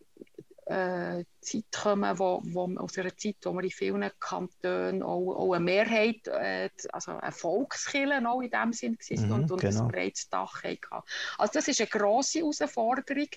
[0.65, 5.53] äh, Zeit kommen, wo, wo, aus einer Zeit, wo wir in vielen Kantonen auch, auch
[5.53, 9.81] eine Mehrheit, äh, also eine Volkskirche auch in dem Sinn war mhm, und, und genau.
[9.81, 11.03] ein breites Dach hatten.
[11.37, 13.27] Also das ist eine grosse Herausforderung,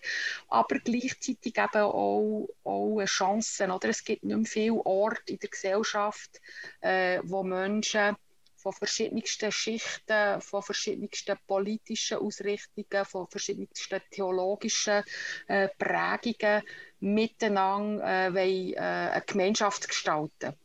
[0.48, 3.64] aber gleichzeitig eben auch, auch eine Chance.
[3.64, 3.88] Oder?
[3.88, 6.40] Es gibt nicht mehr viele Orte in der Gesellschaft,
[6.80, 8.16] äh, wo Menschen
[8.66, 15.04] von verschiedensten Schichten, von verschiedensten politischen Ausrichtungen, von verschiedensten theologischen
[15.46, 16.62] äh, Prägungen
[16.98, 20.56] miteinander äh, wollen, äh, eine Gemeinschaft gestalten.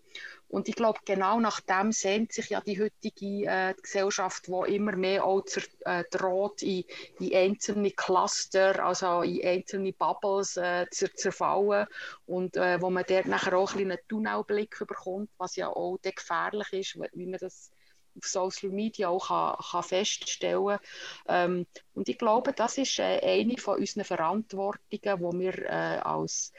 [0.47, 4.95] Und ich glaube, genau nach dem sehnt sich ja die heutige äh, Gesellschaft, die immer
[4.95, 5.45] mehr auch
[5.85, 6.83] äh, droht, in,
[7.19, 11.85] in, einzelne Cluster, also in einzelne Bubbles äh, zu zerfallen
[12.25, 16.73] und äh, wo man dort nachher auch ein einen Tunnelblick bekommt, was ja auch gefährlich
[16.73, 17.71] ist, wie man das
[18.17, 20.79] auf Social Media auch kann, kann feststellen
[21.27, 25.01] ähm, Und ich glaube, das ist äh, eine von unseren Verantwortungen, die
[25.39, 26.51] wir äh, als,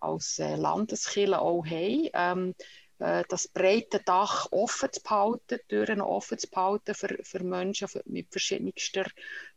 [0.00, 2.10] als äh, Landeskirche auch haben.
[2.12, 2.54] Ähm,
[3.00, 8.30] äh, das breite Dach offen zu behalten, Türen offen zu behalten für, für Menschen mit
[8.30, 9.06] verschiedenster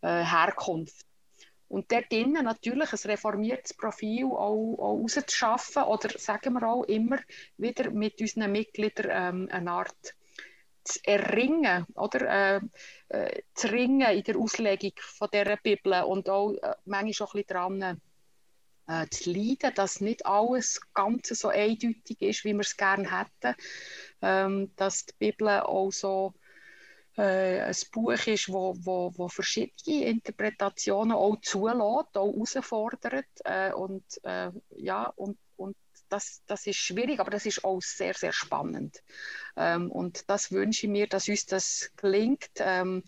[0.02, 1.06] äh, Herkunft.
[1.68, 7.18] Und dort drinnen natürlich ein reformiertes Profil auch, auch rauszuschaffen oder sagen wir auch immer
[7.58, 10.16] wieder mit unseren Mitgliedern ähm, eine Art
[10.84, 12.56] zu erringen, oder?
[12.56, 12.62] Äh,
[13.10, 17.43] äh, zu ringen in der Auslegung von dieser Bibel und auch äh, manchmal auch ein
[17.43, 18.02] bisschen daran
[18.88, 23.56] äh, zu leiden, dass nicht alles ganz so eindeutig ist, wie wir es gerne hätten.
[24.22, 26.34] Ähm, dass die Bibel auch so
[27.17, 34.04] äh, ein Buch ist, wo, wo, wo verschiedene Interpretationen auch zulässt, auch herausfordert äh, und,
[34.24, 35.38] äh, ja, und
[36.13, 39.02] das, das ist schwierig, aber das ist auch sehr, sehr spannend.
[39.58, 43.04] Ähm, und das wünsche ich mir, dass uns das gelingt, ähm,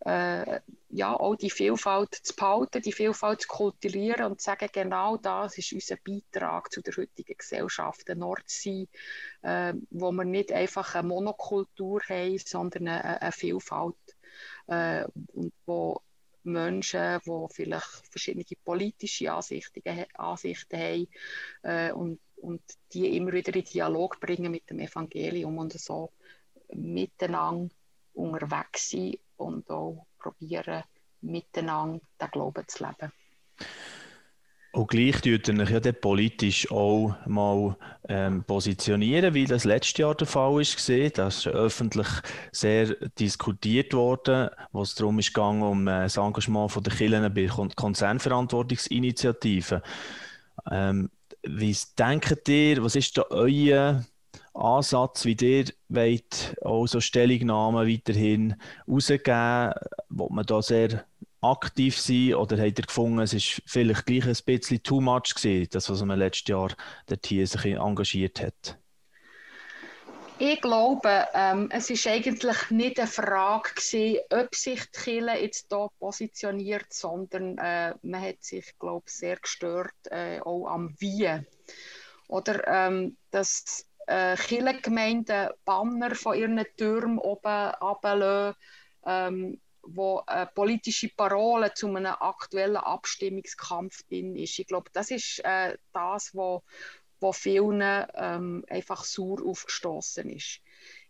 [0.00, 5.16] äh, ja, auch die Vielfalt zu behalten, die Vielfalt zu kultivieren und zu sagen, genau
[5.16, 8.88] das ist unser Beitrag zu der heutigen Gesellschaft, ein Ort sein,
[9.40, 13.96] äh, wo wir nicht einfach eine Monokultur haben, sondern eine, eine Vielfalt
[14.66, 16.02] äh, und wo
[16.42, 19.82] Menschen, die vielleicht verschiedene politische Ansichten,
[20.14, 21.08] Ansichten haben
[21.62, 22.60] äh, und und
[22.92, 26.10] die immer wieder in Dialog bringen mit dem Evangelium und so
[26.72, 27.70] miteinander
[28.12, 30.82] unterwegs sein und auch probieren,
[31.22, 33.10] miteinander den Glauben zu leben.
[34.72, 37.76] Und gleich tut er ja politisch auch mal
[38.08, 41.10] ähm, positionieren, wie das letztes Jahr der Fall war.
[41.10, 42.08] Das ist öffentlich
[42.50, 42.86] sehr
[43.18, 49.80] diskutiert worden, wo es darum gegangen, um äh, das Engagement der Kirchen bei Konzernverantwortungsinitiativen.
[50.70, 51.10] Ähm,
[51.46, 54.04] wie denkt ihr, was ist da euer
[54.54, 58.54] Ansatz, wie ihr wollt, auch so Stellungnahmen weiterhin
[58.88, 59.72] rausgeben?
[60.08, 61.04] Wollt man da sehr
[61.40, 65.68] aktiv sein oder habt ihr gefunden, es ist vielleicht gleich ein bisschen too much gewesen,
[65.70, 66.72] das, was man letztes Jahr
[67.06, 68.78] dort hier sich engagiert hat?
[70.46, 75.68] Ich glaube, ähm, es ist eigentlich nicht eine Frage gewesen, ob sich die Kirche jetzt
[75.70, 81.30] hier positioniert, sondern äh, man hat sich, glaube ich, sehr gestört äh, auch am Wie.
[82.28, 88.54] Oder ähm, dass äh, Kirchengemeinden Banner von ihren Türmen oben ablassen,
[89.06, 94.58] ähm, wo äh, politische Parolen zu einem aktuellen Abstimmungskampf drin ist.
[94.58, 96.60] Ich glaube, das ist äh, das, was
[97.24, 97.82] wo vielen
[98.14, 100.60] ähm, einfach sauer aufgestoßen ist.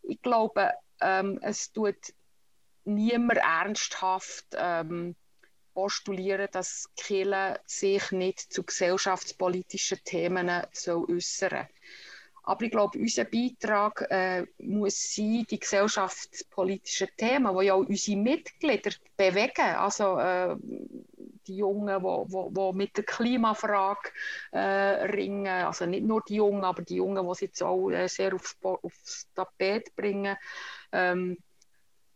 [0.02, 1.96] Ich glaube, ähm, es tut
[2.84, 5.16] niemand ernsthaft ähm,
[5.74, 11.68] postulieren, dass Kirche sich nicht zu gesellschaftspolitischen Themen äußern soll.
[12.44, 18.18] Aber ich glaube, unser Beitrag äh, muss sein, die gesellschaftspolitischen Themen, die ja auch unsere
[18.18, 19.74] Mitglieder bewegen.
[19.76, 20.54] Also äh,
[21.46, 24.10] die Jungen, die wo, wo mit der Klimafrage
[24.52, 25.46] äh, ringen.
[25.46, 28.56] Also nicht nur die Jungen, aber die Jungen, die es jetzt auch äh, sehr aufs,
[28.62, 30.36] aufs Tapet bringen.
[30.92, 31.36] Ähm,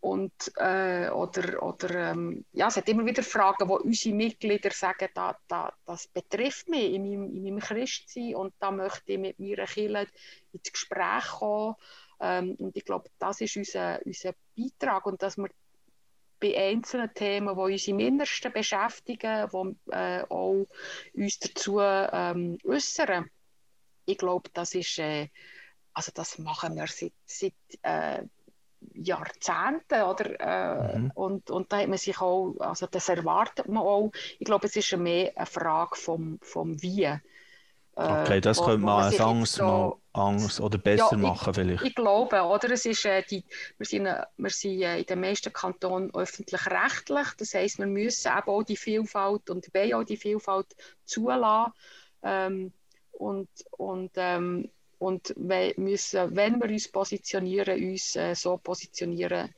[0.01, 5.09] und, äh, oder, oder ähm, ja, es hat immer wieder Fragen, wo unsere Mitglieder sagen,
[5.13, 9.41] da, da, das betrifft mich in meinem, in meinem Christsein und da möchte ich mit
[9.41, 10.07] meiner Kirche
[10.53, 11.75] ins Gespräch kommen.
[12.21, 15.51] Ähm, und ich glaube, das ist unser, unser Beitrag und dass wir
[16.41, 20.67] bei einzelnen Themen, die uns im Innersten beschäftigen, die äh, auch
[21.15, 23.29] uns dazu ähm, äußern.
[24.07, 25.29] Ich glaube, das ist, äh,
[25.93, 28.23] also das machen wir seit, seit äh,
[28.95, 30.41] Jahrzehnten, oder?
[30.41, 31.11] Äh, mhm.
[31.15, 34.13] und, und da hat man sich auch, also das erwartet man auch.
[34.39, 37.13] Ich glaube, es ist mehr eine Frage vom, vom Wie.
[37.95, 41.85] Okay, das könnte man Angst so, mal Angst oder besser ja, machen vielleicht.
[41.85, 42.71] Ich glaube, oder?
[42.71, 43.45] Es ist, äh, die,
[43.79, 47.29] wir sind, äh, wir sind äh, in den meisten Kantonen öffentlich-rechtlich.
[47.39, 50.67] Das heisst, wir müssen eben auch die Vielfalt und wollen auch die Vielfalt
[51.05, 51.73] zulassen.
[52.23, 52.73] Ähm,
[53.13, 59.55] und und, ähm, und wir müssen, wenn wir uns positionieren, uns äh, so positionieren,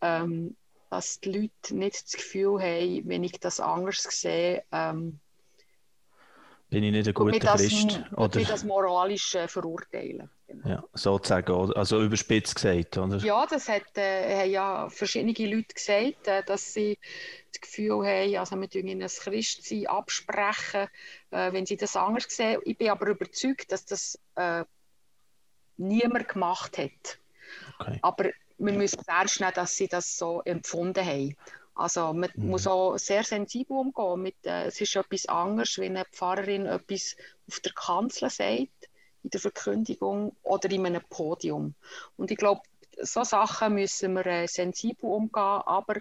[0.00, 0.56] ähm,
[0.90, 5.20] dass die Leute nicht das Gefühl haben, wenn ich das anders sehe, ähm,
[6.70, 8.00] bin ich nicht ein guter das, Christ.
[8.16, 10.30] Oder das moralisch äh, verurteilen.
[10.46, 10.68] Genau.
[10.68, 13.18] Ja, sozusagen, also überspitzt gesagt, oder?
[13.18, 16.98] Ja, das hat, äh, haben ja verschiedene Leute gesagt, äh, dass sie
[17.52, 20.88] das Gefühl haben, also wir ihnen ein Christsein absprechen,
[21.30, 22.60] äh, wenn sie das anders sehen.
[22.64, 24.64] Ich bin aber überzeugt, dass das äh,
[25.76, 27.18] niemand gemacht hat.
[27.78, 27.98] Okay.
[28.02, 31.36] Aber wir müssen ernst nehmen, dass sie das so empfunden haben.
[31.74, 32.48] Also man mhm.
[32.48, 34.22] muss auch sehr sensibel umgehen.
[34.22, 37.16] Mit, äh, es ist etwas anderes, wenn eine Pfarrerin etwas
[37.48, 38.90] auf der Kanzel sagt,
[39.22, 41.74] in der Verkündigung oder in einem Podium.
[42.16, 42.62] Und ich glaube,
[43.00, 46.00] so Sachen müssen wir äh, sensibel umgehen, aber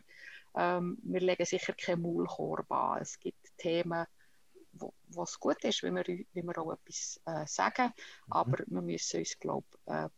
[0.56, 3.02] ähm, wir legen sicher keinen Maulkorb an.
[3.02, 4.06] Es gibt Themen,
[4.74, 8.34] wo, wo es gut ist, wenn wir, wenn wir auch etwas äh, sagen, mhm.
[8.34, 10.10] aber wir müssen uns, glaube äh,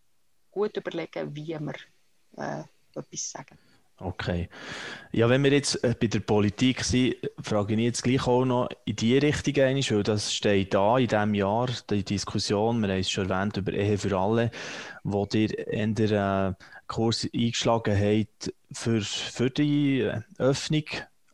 [0.51, 1.75] gut überlegen, wie wir
[2.37, 2.63] äh,
[2.95, 3.57] etwas sagen.
[4.03, 4.49] Okay.
[5.11, 8.69] Ja, wenn wir jetzt äh, bei der Politik sind, frage ich jetzt gleich auch noch
[8.85, 12.99] in die Richtung ein, weil das steht da in diesem Jahr, die Diskussion, wir haben
[12.99, 14.49] es schon erwähnt, über Ehe für alle,
[15.03, 20.85] wo ihr in der äh, Kurs eingeschlagen habt für, für die äh, Öffnung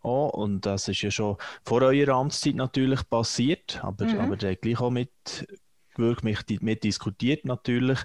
[0.01, 0.31] auch.
[0.31, 4.19] Und das ist ja schon vor eurer Amtszeit natürlich passiert, aber, mhm.
[4.19, 7.99] aber gleich auch mitgewirkt, mit, mit diskutiert natürlich.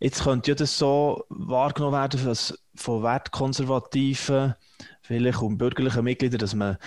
[0.00, 4.54] Jetzt könnte ja das so wahrgenommen werden, dass von Wertkonservativen,
[5.02, 6.78] vielleicht und bürgerlichen Mitgliedern, dass man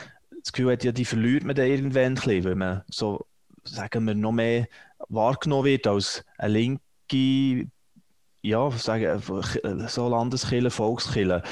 [0.41, 3.27] das Gefühl hat, ja, die verliert man dann irgendwann ein bisschen, weil man so,
[3.63, 4.67] sagen wir, noch mehr
[5.09, 7.69] wahrgenommen wird als eine linke,
[8.41, 9.21] ja, sagen,
[9.87, 11.43] so Landeskille, Volkskille.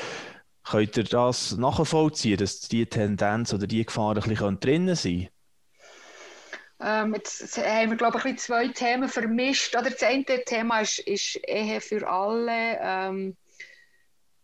[0.64, 5.30] Könnt ihr das nachvollziehen, dass die Tendenz oder die Gefahr ein bisschen drinnen sein
[6.82, 9.76] ähm, jetzt haben wir, glaube ich, zwei Themen vermischt.
[9.76, 12.80] Oder das eine Thema ist, ist Ehe für alle.
[12.82, 13.38] Ähm,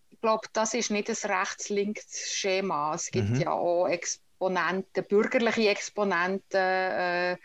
[0.10, 2.96] ich glaube, das ist nicht ein rechts-links-Schema.
[2.96, 3.42] Es gibt mhm.
[3.42, 7.38] ja auch Exponenten, bürgerliche Exponenten äh,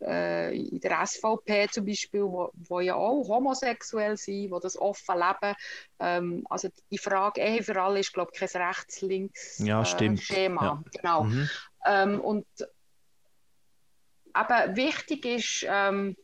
[0.00, 5.16] äh, in der SVP zum Beispiel, wo, wo ja auch homosexuell sind, die das offen
[5.16, 5.54] leben.
[5.98, 10.62] Ähm, also die Frage Ehe für alle ist, glaube ich, kein rechts-links-Schema.
[10.62, 11.24] Ja, äh, Genau.
[11.24, 11.48] Mhm.
[11.86, 12.46] Ähm, und
[14.36, 16.16] aber wichtig ist, ähm,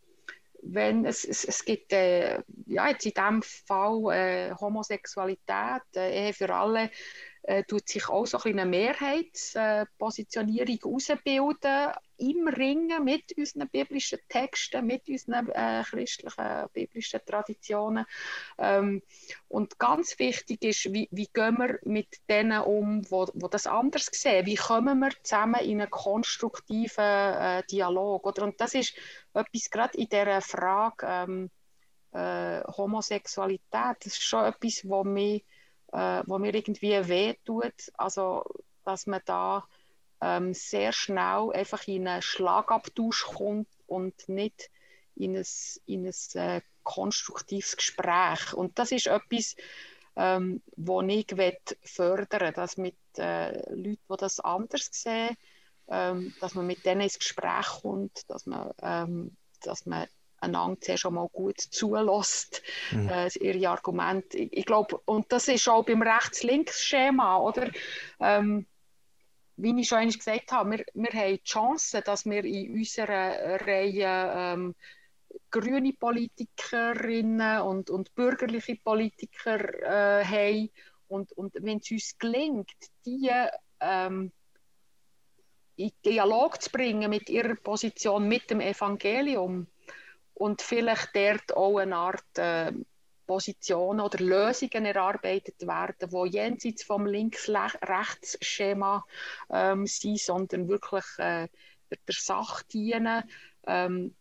[0.63, 6.33] wenn es, es, es gibt, äh, ja, jetzt in diesem Fall äh, Homosexualität, äh, Ehe
[6.33, 6.91] für alle,
[7.43, 15.09] äh, tut sich auch so eine Mehrheitspositionierung herausbilden im Ringen mit unseren biblischen Texten, mit
[15.09, 18.07] unseren äh, christlichen biblischen Traditionen.
[18.59, 19.03] Ähm,
[19.49, 24.07] und ganz wichtig ist, wie, wie gehen wir mit denen um, wo, wo das anders
[24.13, 24.47] sehen?
[24.47, 28.25] Wie kommen wir zusammen in einen konstruktiven äh, Dialog?
[28.25, 28.45] Oder?
[28.45, 28.95] Und das ist
[29.35, 31.51] etwas gerade in dieser Frage ähm,
[32.13, 35.45] äh, Homosexualität, das ist schon etwas, was mich
[35.93, 37.93] äh, wo mir irgendwie wehtut.
[37.95, 38.45] Also,
[38.85, 39.65] dass man da
[40.21, 44.71] ähm, sehr schnell einfach in einen Schlagabtausch kommt und nicht
[45.17, 45.47] in ein,
[45.87, 48.55] in ein äh, konstruktives Gespräch.
[48.55, 49.57] Und das ist etwas,
[50.17, 51.27] ähm, wo ich
[51.83, 55.37] fördern will, dass mit äh, Leuten, die das anders sehen,
[55.89, 60.07] ähm, dass man mit denen ins Gespräch kommt, dass man, ähm, dass man
[60.43, 63.09] einander zuerst schon mal gut zulässt, mhm.
[63.09, 64.39] äh, ihre Argumente.
[64.39, 67.71] Ich, ich glaube, und das ist auch beim Rechts-Links-Schema, oder?
[68.21, 68.67] Ähm,
[69.57, 73.61] wie ich schon einmal gesagt habe, wir, wir haben die Chance, dass wir in unserer
[73.61, 74.75] Reihe ähm,
[75.51, 80.71] grüne Politikerinnen und, und bürgerliche Politiker äh, haben.
[81.09, 82.73] Und, und wenn es uns gelingt,
[83.05, 83.31] die
[83.81, 84.33] ähm,
[85.77, 89.67] in Dialog zu bringen mit ihrer Position, mit dem Evangelium,
[90.43, 92.73] und vielleicht dort auch eine Art äh,
[93.29, 99.07] Positionen oder Lösungen erarbeitet werden, die jenseits vom Links-Rechts-Schema
[99.51, 101.47] ähm, sind, sondern wirklich äh,
[101.91, 103.23] der, der Sache dienen,
[103.69, 104.17] ähm,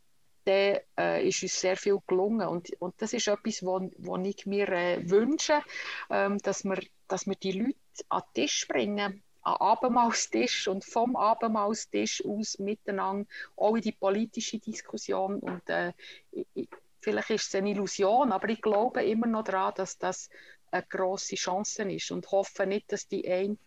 [0.45, 2.47] dann äh, ist uns sehr viel gelungen.
[2.47, 5.63] Und, und das ist etwas, was ich mir äh, wünsche,
[6.11, 11.15] ähm, dass, wir, dass wir die Leute an den Tisch bringen, an Abendmahlstisch und vom
[11.15, 15.39] Abendmahlstisch aus miteinander auch in die politische Diskussion.
[15.39, 15.93] Und äh,
[16.31, 16.69] ich,
[16.99, 20.29] vielleicht ist es eine Illusion, aber ich glaube immer noch daran, dass das
[20.69, 23.57] eine grosse Chance ist und hoffe nicht, dass die einen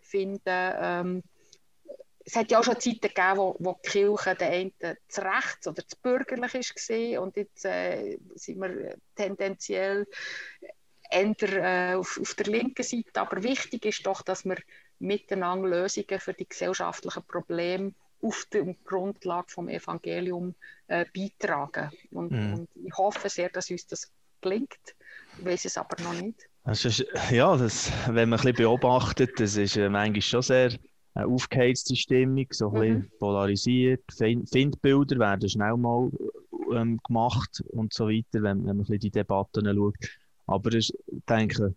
[0.00, 1.22] finden, ähm,
[2.24, 4.72] es hat ja auch schon Zeiten gegeben, wo, wo die Kirche der einen
[5.08, 10.06] zu rechts oder zu bürgerlich ist und jetzt äh, sind wir tendenziell
[11.10, 13.20] eher äh, auf, auf, der linken Seite.
[13.20, 14.56] Aber wichtig ist doch, dass wir
[15.02, 17.92] miteinander Lösungen für die gesellschaftlichen Probleme
[18.22, 20.54] auf der Grundlage vom Evangelium
[20.86, 21.90] äh, beitragen.
[22.12, 22.54] Und, mm.
[22.54, 24.94] und, ich hoffe sehr, dass uns das gelingt.
[25.38, 26.48] Ich weiß es aber noch nicht.
[26.64, 30.78] Das ist, ja, das, wenn man ein bisschen beobachtet, das ist äh, manchmal schon sehr
[31.14, 33.10] eine aufgeheizte Stimmung, so ein bisschen mhm.
[33.18, 34.04] polarisiert.
[34.12, 36.10] Findbilder werden schnell mal
[36.72, 39.96] ähm, gemacht und so weiter, wenn, wenn man ein bisschen die Debatten schaut.
[40.46, 40.92] Aber ich
[41.28, 41.74] denke,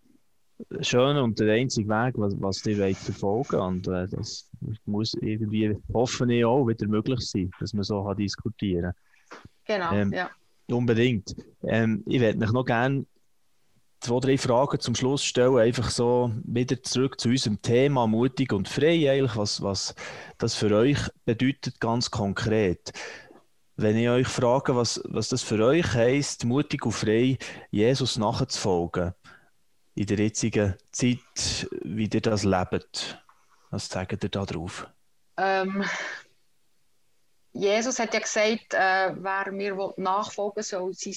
[0.80, 4.50] schön und der einzige Weg, was, was die wollt verfolgen und äh, das
[4.84, 9.40] muss irgendwie, hoffe ich auch, wieder möglich sein, dass man so kann diskutieren kann.
[9.66, 10.30] Genau, ähm, ja.
[10.68, 11.36] Unbedingt.
[11.62, 13.06] Ähm, ich würde mich noch gerne
[14.00, 18.68] zwei, drei Fragen zum Schluss stellen, einfach so wieder zurück zu unserem Thema mutig und
[18.68, 19.94] frei, eigentlich, was, was
[20.38, 22.92] das für euch bedeutet, ganz konkret.
[23.76, 27.36] Wenn ich euch frage, was, was das für euch heisst, mutig und frei
[27.70, 29.12] Jesus nachzufolgen,
[29.96, 33.22] in der jetzigen Zeit, wie ihr das lebt,
[33.70, 34.86] was sagt ihr da drauf?
[35.38, 35.84] Ähm,
[37.52, 41.14] Jesus hat ja gesagt, äh, wer mir nachfolgen soll, sein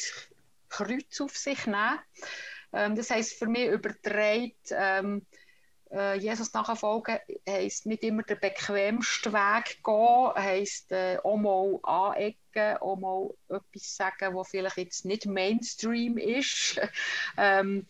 [0.69, 1.99] Kreuz auf sich nehmen.
[2.71, 5.25] Ähm, das heisst für mich überträgt, ähm,
[5.91, 12.77] äh, Jesus nachfolgen heisst nicht immer der bequemste Weg gehen, heisst äh, auch mal anecken,
[12.77, 16.79] auch mal etwas sagen, was vielleicht jetzt nicht Mainstream ist.
[17.37, 17.87] ähm,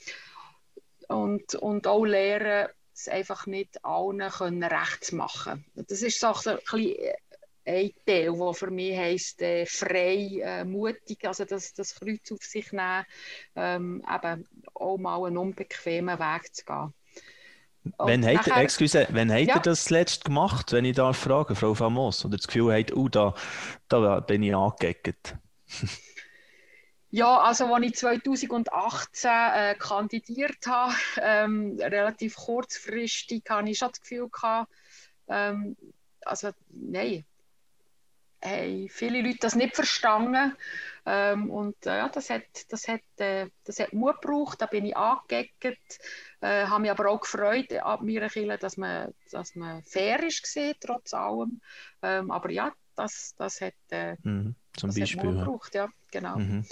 [1.10, 5.66] und, und auch lernen, es einfach nicht allen können recht zu machen.
[5.76, 6.96] Das ist so ein bisschen
[7.66, 12.42] ein Teil, der für mich heisst, äh, frei, äh, mutig, also das, das Kreuz auf
[12.42, 13.06] sich nehmen,
[13.56, 16.94] ähm, eben auch mal einen unbequemen Weg zu gehen.
[18.00, 19.56] wenn habt, ihr, excuse, wenn habt ja.
[19.56, 23.08] ihr das zuletzt gemacht, wenn ich da frage, Frau Famos, oder das Gefühl habt, oh,
[23.08, 23.34] da,
[23.88, 25.36] da bin ich angeeckt?
[27.12, 34.02] Ja, also als ich 2018 äh, kandidiert habe, ähm, relativ kurzfristig, hatte ich schon das
[34.02, 34.72] Gefühl gehabt,
[35.28, 35.76] ähm,
[36.24, 37.26] also nein,
[38.44, 40.56] haben viele Leute das nicht verstanden.
[41.06, 44.86] Ähm, und äh, ja, das hat, das, hat, äh, das hat Mut gebraucht, da bin
[44.86, 46.00] ich angeeckt,
[46.42, 50.46] äh, habe mich aber auch gefreut ab meiner Kirche, dass man, dass man fair ist
[50.80, 51.62] trotz allem.
[52.02, 55.90] Ähm, aber ja, das, das hat, äh, mhm, zum das Beispiel, hat Mut gebraucht, ja,
[56.12, 56.38] genau.
[56.38, 56.66] Mhm.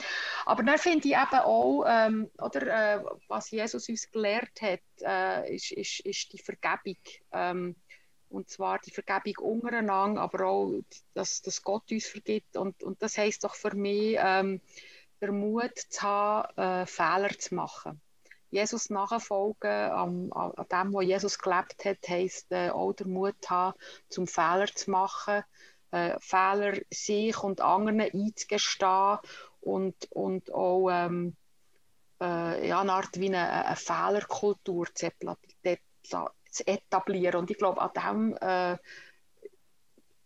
[0.46, 5.56] Aber dann finde ich eben auch, ähm, oder, äh, was Jesus uns gelehrt hat, äh,
[5.56, 6.98] ist, ist, ist die Vergebung.
[7.32, 7.76] Ähm,
[8.30, 10.82] und zwar die Vergebung untereinander, aber auch,
[11.14, 12.58] dass, dass Gott uns vergibt.
[12.58, 14.62] Und, und das heisst doch für mich, ähm,
[15.22, 18.02] der Mut zu haben, äh, Fehler zu machen.
[18.50, 23.78] Jesus nachfolgen, an, an, dem, wo Jesus gelebt hat, heisst äh, auch der Mut haben,
[24.10, 25.44] zum Fehler zu machen,
[25.98, 29.18] äh, Fehler sich und anderen einzugestehen
[29.62, 31.36] und, und auch ähm,
[32.22, 35.10] äh, ja, eine Art wie eine, eine Fehlerkultur zu,
[36.66, 37.42] etablieren.
[37.42, 38.78] Und ich glaube, an dem äh,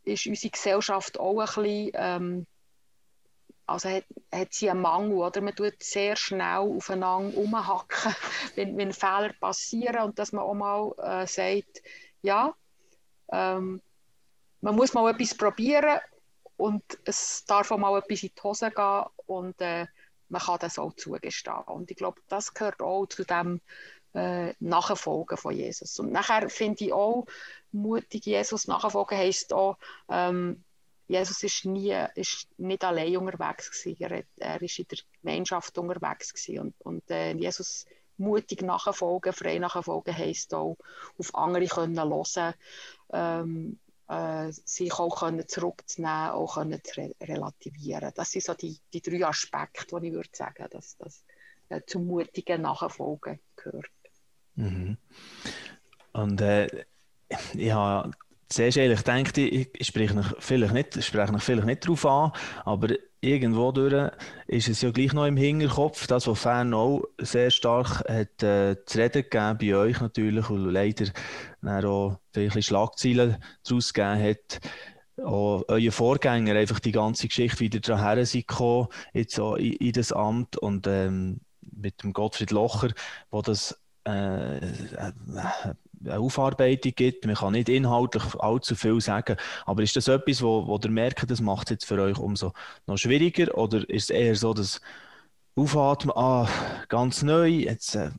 [0.04, 2.48] ist unsere Gesellschaft auch ein bisschen, ähm,
[3.66, 5.42] also hat, hat sie einen Mangel, oder?
[5.42, 8.16] Man tut sehr schnell aufeinander umhacken,
[8.56, 11.82] wenn, wenn Fehler passieren und dass man auch mal äh, sagt,
[12.22, 12.54] ja,
[13.32, 13.82] ähm,
[14.62, 16.00] man muss mal etwas probieren
[16.58, 19.88] und es darf auch mal etwas in die Hose gehen und äh,
[20.30, 21.64] man kann das auch zugestehen.
[21.66, 23.60] Und ich glaube, das gehört auch zu dem
[24.14, 26.00] äh, nachfolgen von Jesus.
[26.00, 27.26] Und nachher finde ich auch,
[27.72, 29.78] mutig Jesus nachfolgen heisst auch,
[30.10, 30.64] ähm,
[31.08, 33.86] Jesus ist nie, ist nicht allein unterwegs.
[33.86, 37.86] Er, er ist in der Gemeinschaft unterwegs und, und äh, Jesus
[38.18, 40.78] mutig nachfolgen, frei nachfolgen heisst auch,
[41.18, 42.54] auf andere können hören,
[43.12, 48.12] ähm, äh, sich auch können zurückzunehmen, auch können zu re relativieren.
[48.16, 51.24] Das sind so die, die drei Aspekte, die ich würde sagen, dass das
[51.70, 53.86] äh, zum mutigen Nachfolgen gehört.
[54.56, 54.98] Mhm.
[56.14, 56.86] Und äh,
[57.54, 58.12] ich habe
[58.50, 62.32] zuerst eigentlich gedacht, ich, ich spreche mich vielleicht nicht, spreche mich vielleicht nicht darauf an,
[62.66, 62.90] aber
[63.22, 64.12] irgendwo durch
[64.48, 68.76] ist es ja gleich noch im Hinterkopf, das, was Fern auch sehr stark hat, äh,
[68.86, 74.60] zu reden gegeben bei euch natürlich und leider auch vielleicht Schlagzeilen daraus gegeben hat.
[75.24, 79.92] Auch euer Vorgänger einfach die ganze Geschichte wieder daher sind gekommen, jetzt auch in, in
[79.92, 82.90] das Amt und ähm, mit dem Gottfried Locher,
[83.30, 84.60] wo das äh,
[86.06, 87.26] eine Aufarbeitung gibt.
[87.26, 89.38] Man kann nicht inhaltlich allzu viel sagen.
[89.66, 92.54] Aber ist das etwas, wo, wo ihr merkt, das macht es jetzt für euch umso
[92.88, 93.58] noch schwieriger?
[93.58, 94.82] Oder ist es eher so, dass
[95.56, 96.48] Aufatmen, ah,
[96.88, 98.12] ganz neu, jetzt äh,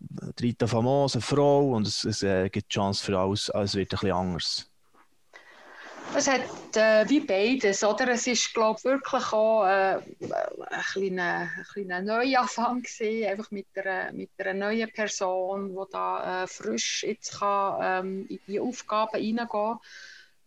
[0.67, 4.13] Famos, eine Frau und es, es äh, gibt Chance für alles, es wird ein bisschen
[4.13, 4.72] anders?
[6.15, 8.09] Es hat äh, wie beides, oder?
[8.09, 13.67] Es ist, glaube ich, wirklich auch äh, ein kleiner, ein kleiner Neuanfang gewesen, einfach mit
[13.75, 19.19] einer, mit einer neuen Person, die da äh, frisch jetzt kann, ähm, in die Aufgaben
[19.19, 19.79] hineingehen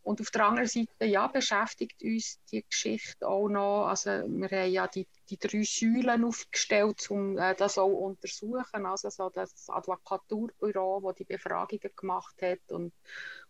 [0.05, 3.87] und auf der anderen Seite ja, beschäftigt uns die Geschichte auch noch.
[3.87, 8.85] Also wir haben ja die, die drei Säulen aufgestellt, um äh, das auch untersuchen.
[8.85, 12.93] Also so das Advokaturbüro, das die Befragungen gemacht hat und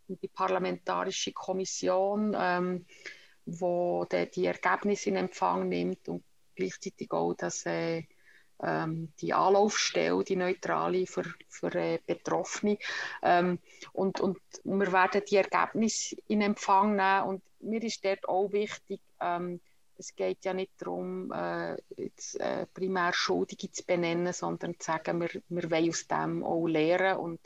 [0.07, 2.85] die parlamentarische Kommission, ähm,
[3.45, 6.23] wo die, die Ergebnisse in Empfang nimmt und
[6.55, 8.03] gleichzeitig auch das, äh,
[8.63, 12.77] ähm, die Anlaufstelle, die neutrale für, für äh, Betroffene.
[13.21, 13.59] Ähm,
[13.93, 19.01] und, und wir werden die Ergebnisse in Empfang nehmen und mir ist dort auch wichtig,
[19.19, 19.59] ähm,
[19.97, 25.21] es geht ja nicht darum, äh, jetzt, äh, primär Schuldige zu benennen, sondern zu sagen,
[25.21, 27.39] wir, wir wollen aus dem auch lernen und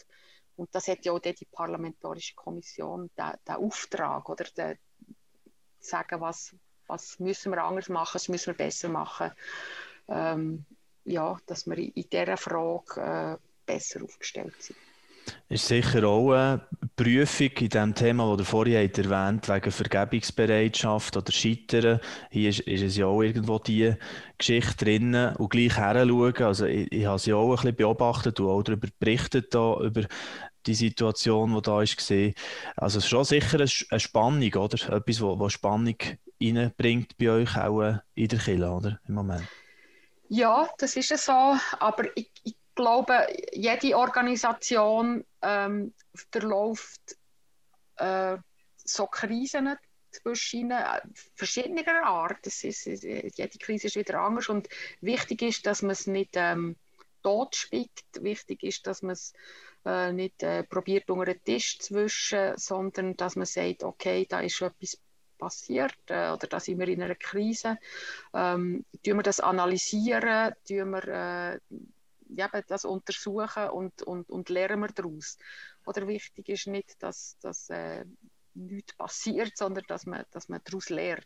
[0.60, 4.78] und das hat ja auch die Parlamentarische Kommission den, Auftrag, oder den,
[5.80, 6.54] sagen, was,
[6.86, 9.32] was müssen wir anders machen, was müssen wir besser machen.
[10.10, 10.66] Ähm,
[11.06, 14.78] ja, dass wir in dieser Frage äh, besser aufgestellt sind.
[15.48, 16.62] Ist sicher auch eine
[16.96, 22.00] Prüfung in dem Thema, das ihr vorhin erwähnt wegen Vergebungsbereitschaft oder Scheitern.
[22.30, 23.94] Hier ist, ist es ja auch irgendwo die
[24.38, 26.44] Geschichte drin und gleich heranschauen.
[26.44, 30.04] Also ich, ich habe sie auch ein bisschen beobachtet und auch darüber berichtet, da, über
[30.70, 32.36] die Situation, die da ist gesehen.
[32.76, 34.94] Also es ist schon sicher eine, Spannung, oder?
[34.94, 35.98] Etwas, was Spannung
[36.42, 39.00] reinbringt bei euch auch äh, in der Kirche, oder?
[39.08, 39.48] Im Moment.
[40.30, 41.58] Ja, das ist es so.
[41.80, 45.94] Aber ich, ich glaube, jede Organisation ähm,
[46.32, 47.18] verläuft
[47.98, 48.38] äh,
[48.78, 49.76] so Krisen
[50.12, 51.02] zwischen äh,
[51.36, 52.46] verschiedener Art.
[52.46, 54.70] Es ist, jede Krise ist wieder anders und
[55.02, 56.76] wichtig ist, dass man es nicht ähm,
[57.24, 58.22] totspickt.
[58.22, 59.34] Wichtig ist, dass man es
[59.86, 64.42] äh, nicht äh, probiert unter den Tisch zu wischen, sondern dass man sagt, okay, da
[64.42, 64.98] ist etwas
[65.38, 67.78] passiert äh, oder da sind wir in einer Krise.
[68.34, 71.60] Ähm, tun wir das analysieren, tun wir äh,
[72.36, 75.38] ja, das untersuchen und, und, und lernen wir daraus.
[75.86, 78.06] Oder wichtig ist nicht, dass, dass äh,
[78.54, 81.26] nichts passiert, sondern dass man, dass man daraus lernt.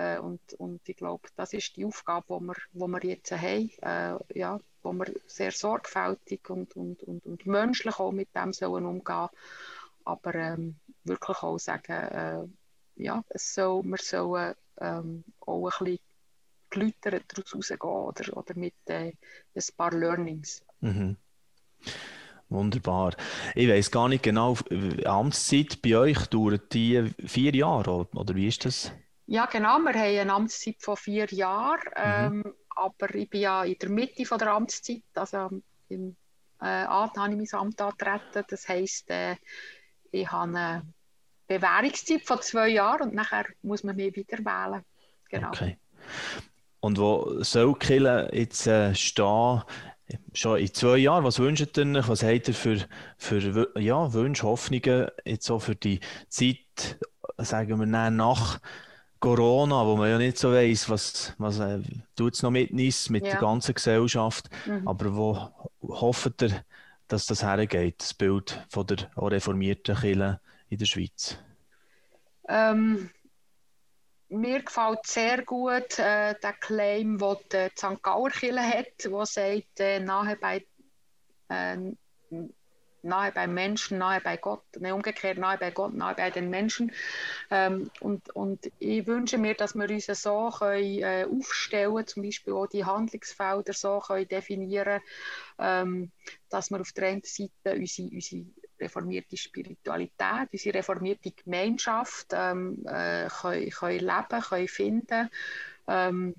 [0.00, 3.70] Äh, und, und ich glaube, das ist die Aufgabe, die wir, wo wir jetzt haben,
[3.82, 8.86] äh, ja, wo wir sehr sorgfältig und, und, und, und menschlich auch mit dem sollen
[8.86, 9.28] umgehen
[10.04, 12.44] aber ähm, wirklich auch sagen, äh,
[12.96, 15.98] ja, es soll, wir sollen ähm, auch ein bisschen
[16.70, 19.12] geläutert daraus rausgehen oder, oder mit äh,
[19.54, 20.62] ein paar Learnings.
[20.80, 21.16] Mhm.
[22.48, 23.14] Wunderbar.
[23.54, 24.56] Ich weiß gar nicht genau,
[25.04, 28.90] Amtszeit bei euch dauert die vier Jahre oder wie ist das?
[29.30, 29.78] Ja, genau.
[29.78, 32.32] Wir haben eine Amtszeit von vier Jahren.
[32.32, 32.42] Mhm.
[32.44, 35.04] Ähm, aber ich bin ja in der Mitte von der Amtszeit.
[35.14, 35.50] Also
[35.88, 36.16] im
[36.60, 38.44] äh, habe ich mein Amt angetreten.
[38.48, 39.36] Das heisst, äh,
[40.10, 40.82] ich habe eine
[41.46, 44.84] Bewährungszeit von zwei Jahren und nachher muss man mich wieder wählen.
[45.28, 45.48] Genau.
[45.48, 45.78] Okay.
[46.80, 49.62] Und wo soll Kille jetzt äh, stehen?
[50.32, 52.08] Schon in zwei Jahren, was wünscht ihr euch?
[52.08, 52.84] Was habt ihr für,
[53.16, 56.98] für ja, Wünsche, Hoffnungen jetzt so für die Zeit,
[57.38, 58.58] sagen wir nach
[59.20, 61.80] Corona, wo man ja nicht so weiß, was, was äh,
[62.16, 63.32] tut es noch mit ist, mit ja.
[63.32, 64.48] der ganzen Gesellschaft.
[64.66, 64.88] Mhm.
[64.88, 65.50] Aber wo
[65.82, 66.64] hofft ihr,
[67.06, 70.40] dass das hergeht, das Bild von der reformierten Kirche
[70.70, 71.36] in der Schweiz?
[72.48, 73.10] Ähm,
[74.30, 78.02] mir gefällt sehr gut äh, der Claim, den die St.
[78.02, 80.64] Gauer Kirche hat, der sagt, äh, nahe bei
[81.48, 81.76] äh,
[83.02, 86.92] nahe beim Menschen, nahe bei Gott, ne, umgekehrt nahe bei Gott, nahe bei den Menschen.
[87.50, 92.52] Ähm, und, und ich wünsche mir, dass wir uns so können, äh, aufstellen zum Beispiel
[92.52, 95.00] auch die Handlungsfelder so können definieren
[95.60, 96.10] ähm,
[96.48, 98.46] dass wir auf der einen Seite unsere, unsere
[98.80, 105.30] reformierte Spiritualität, unsere reformierte Gemeinschaft ähm, äh, können, können leben, können finden.
[105.86, 106.34] Ähm,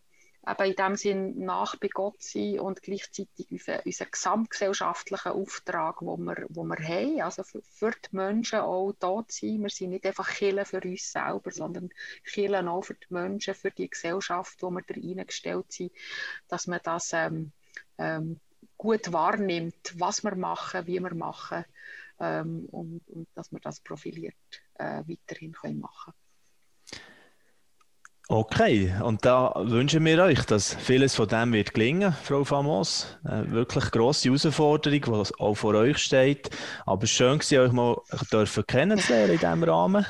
[0.48, 6.18] eben in dem Sinn nach bei Gott sein und gleichzeitig unseren, unseren gesamtgesellschaftlichen Auftrag, wo
[6.18, 9.62] wir, wo wir haben, also für, für die Menschen auch da zu sein.
[9.62, 11.90] Wir sind nicht einfach Killen für uns selber, sondern
[12.24, 15.92] Killen auch für die Menschen, für die Gesellschaft, wo wir da reingestellt sind,
[16.48, 17.52] dass man das ähm,
[18.00, 18.40] ähm,
[18.78, 21.66] gut wahrnimmt, was wir machen, wie wir machen
[22.20, 24.36] ähm, und, und, dass wir das profiliert
[24.76, 26.14] äh, weiterhin können machen
[28.34, 33.18] Okay, und da wünschen wir euch, dass vieles von dem wird gelingen, Frau Famos.
[33.26, 36.50] Eine äh, wirklich grosse Herausforderung, die auch vor euch steht.
[36.86, 38.02] Aber schön war euch mal
[38.32, 40.06] dürfen kennenzulernen in diesem Rahmen.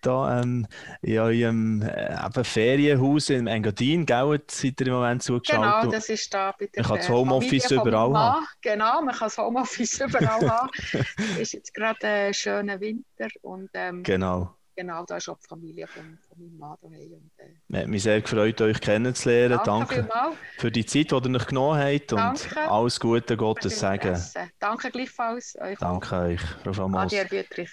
[0.00, 0.66] Da ähm,
[1.02, 5.82] in eurem äh, Ferienhaus in Engadin, gell, seid ihr im Moment zugeschaltet.
[5.82, 8.46] Genau, das ist da bei der Man kann das Homeoffice überall haben.
[8.60, 10.70] Genau, man kann das Homeoffice überall haben.
[11.34, 15.48] Es ist jetzt gerade ein schöner Winter und ähm, genau genau, da ist auch die
[15.48, 17.12] Familie von, von meinem Mann daheim.
[17.12, 19.60] Und, äh, hat mich sehr gefreut, euch kennenzulernen.
[19.64, 22.70] Danke, Danke für die Zeit, die ihr euch genommen habt und Danke.
[22.70, 24.20] alles Gute Gottes sagen.
[24.58, 25.56] Danke gleichfalls.
[25.60, 26.22] Euch Danke auch.
[26.22, 27.12] euch, Frau Famos.
[27.12, 27.70] Adi, Bütrich.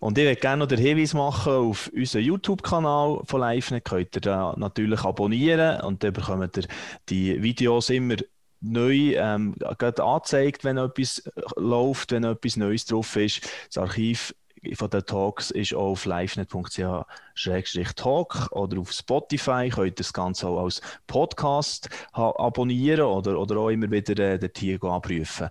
[0.00, 3.84] Und ich würde gerne noch den Hinweis machen auf unseren YouTube-Kanal von LiveNet.
[3.84, 6.64] Könnt ihr da natürlich abonnieren und dann bekommt ihr
[7.08, 8.16] die Videos immer
[8.60, 11.22] neu ähm, angezeigt, wenn etwas
[11.56, 13.48] läuft, wenn etwas Neues drauf ist.
[13.68, 14.34] Das Archiv
[14.74, 19.68] von den Talks ist auch auf livenet.ch-talk oder auf Spotify.
[19.68, 24.52] Könnt ihr das Ganze auch als Podcast abonnieren oder, oder auch immer wieder äh, den
[24.52, 25.48] Tier abprüfen.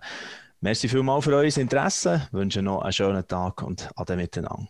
[0.60, 4.68] Merci vielmals für euer Interesse, ich wünsche noch einen schönen Tag und ade miteinander.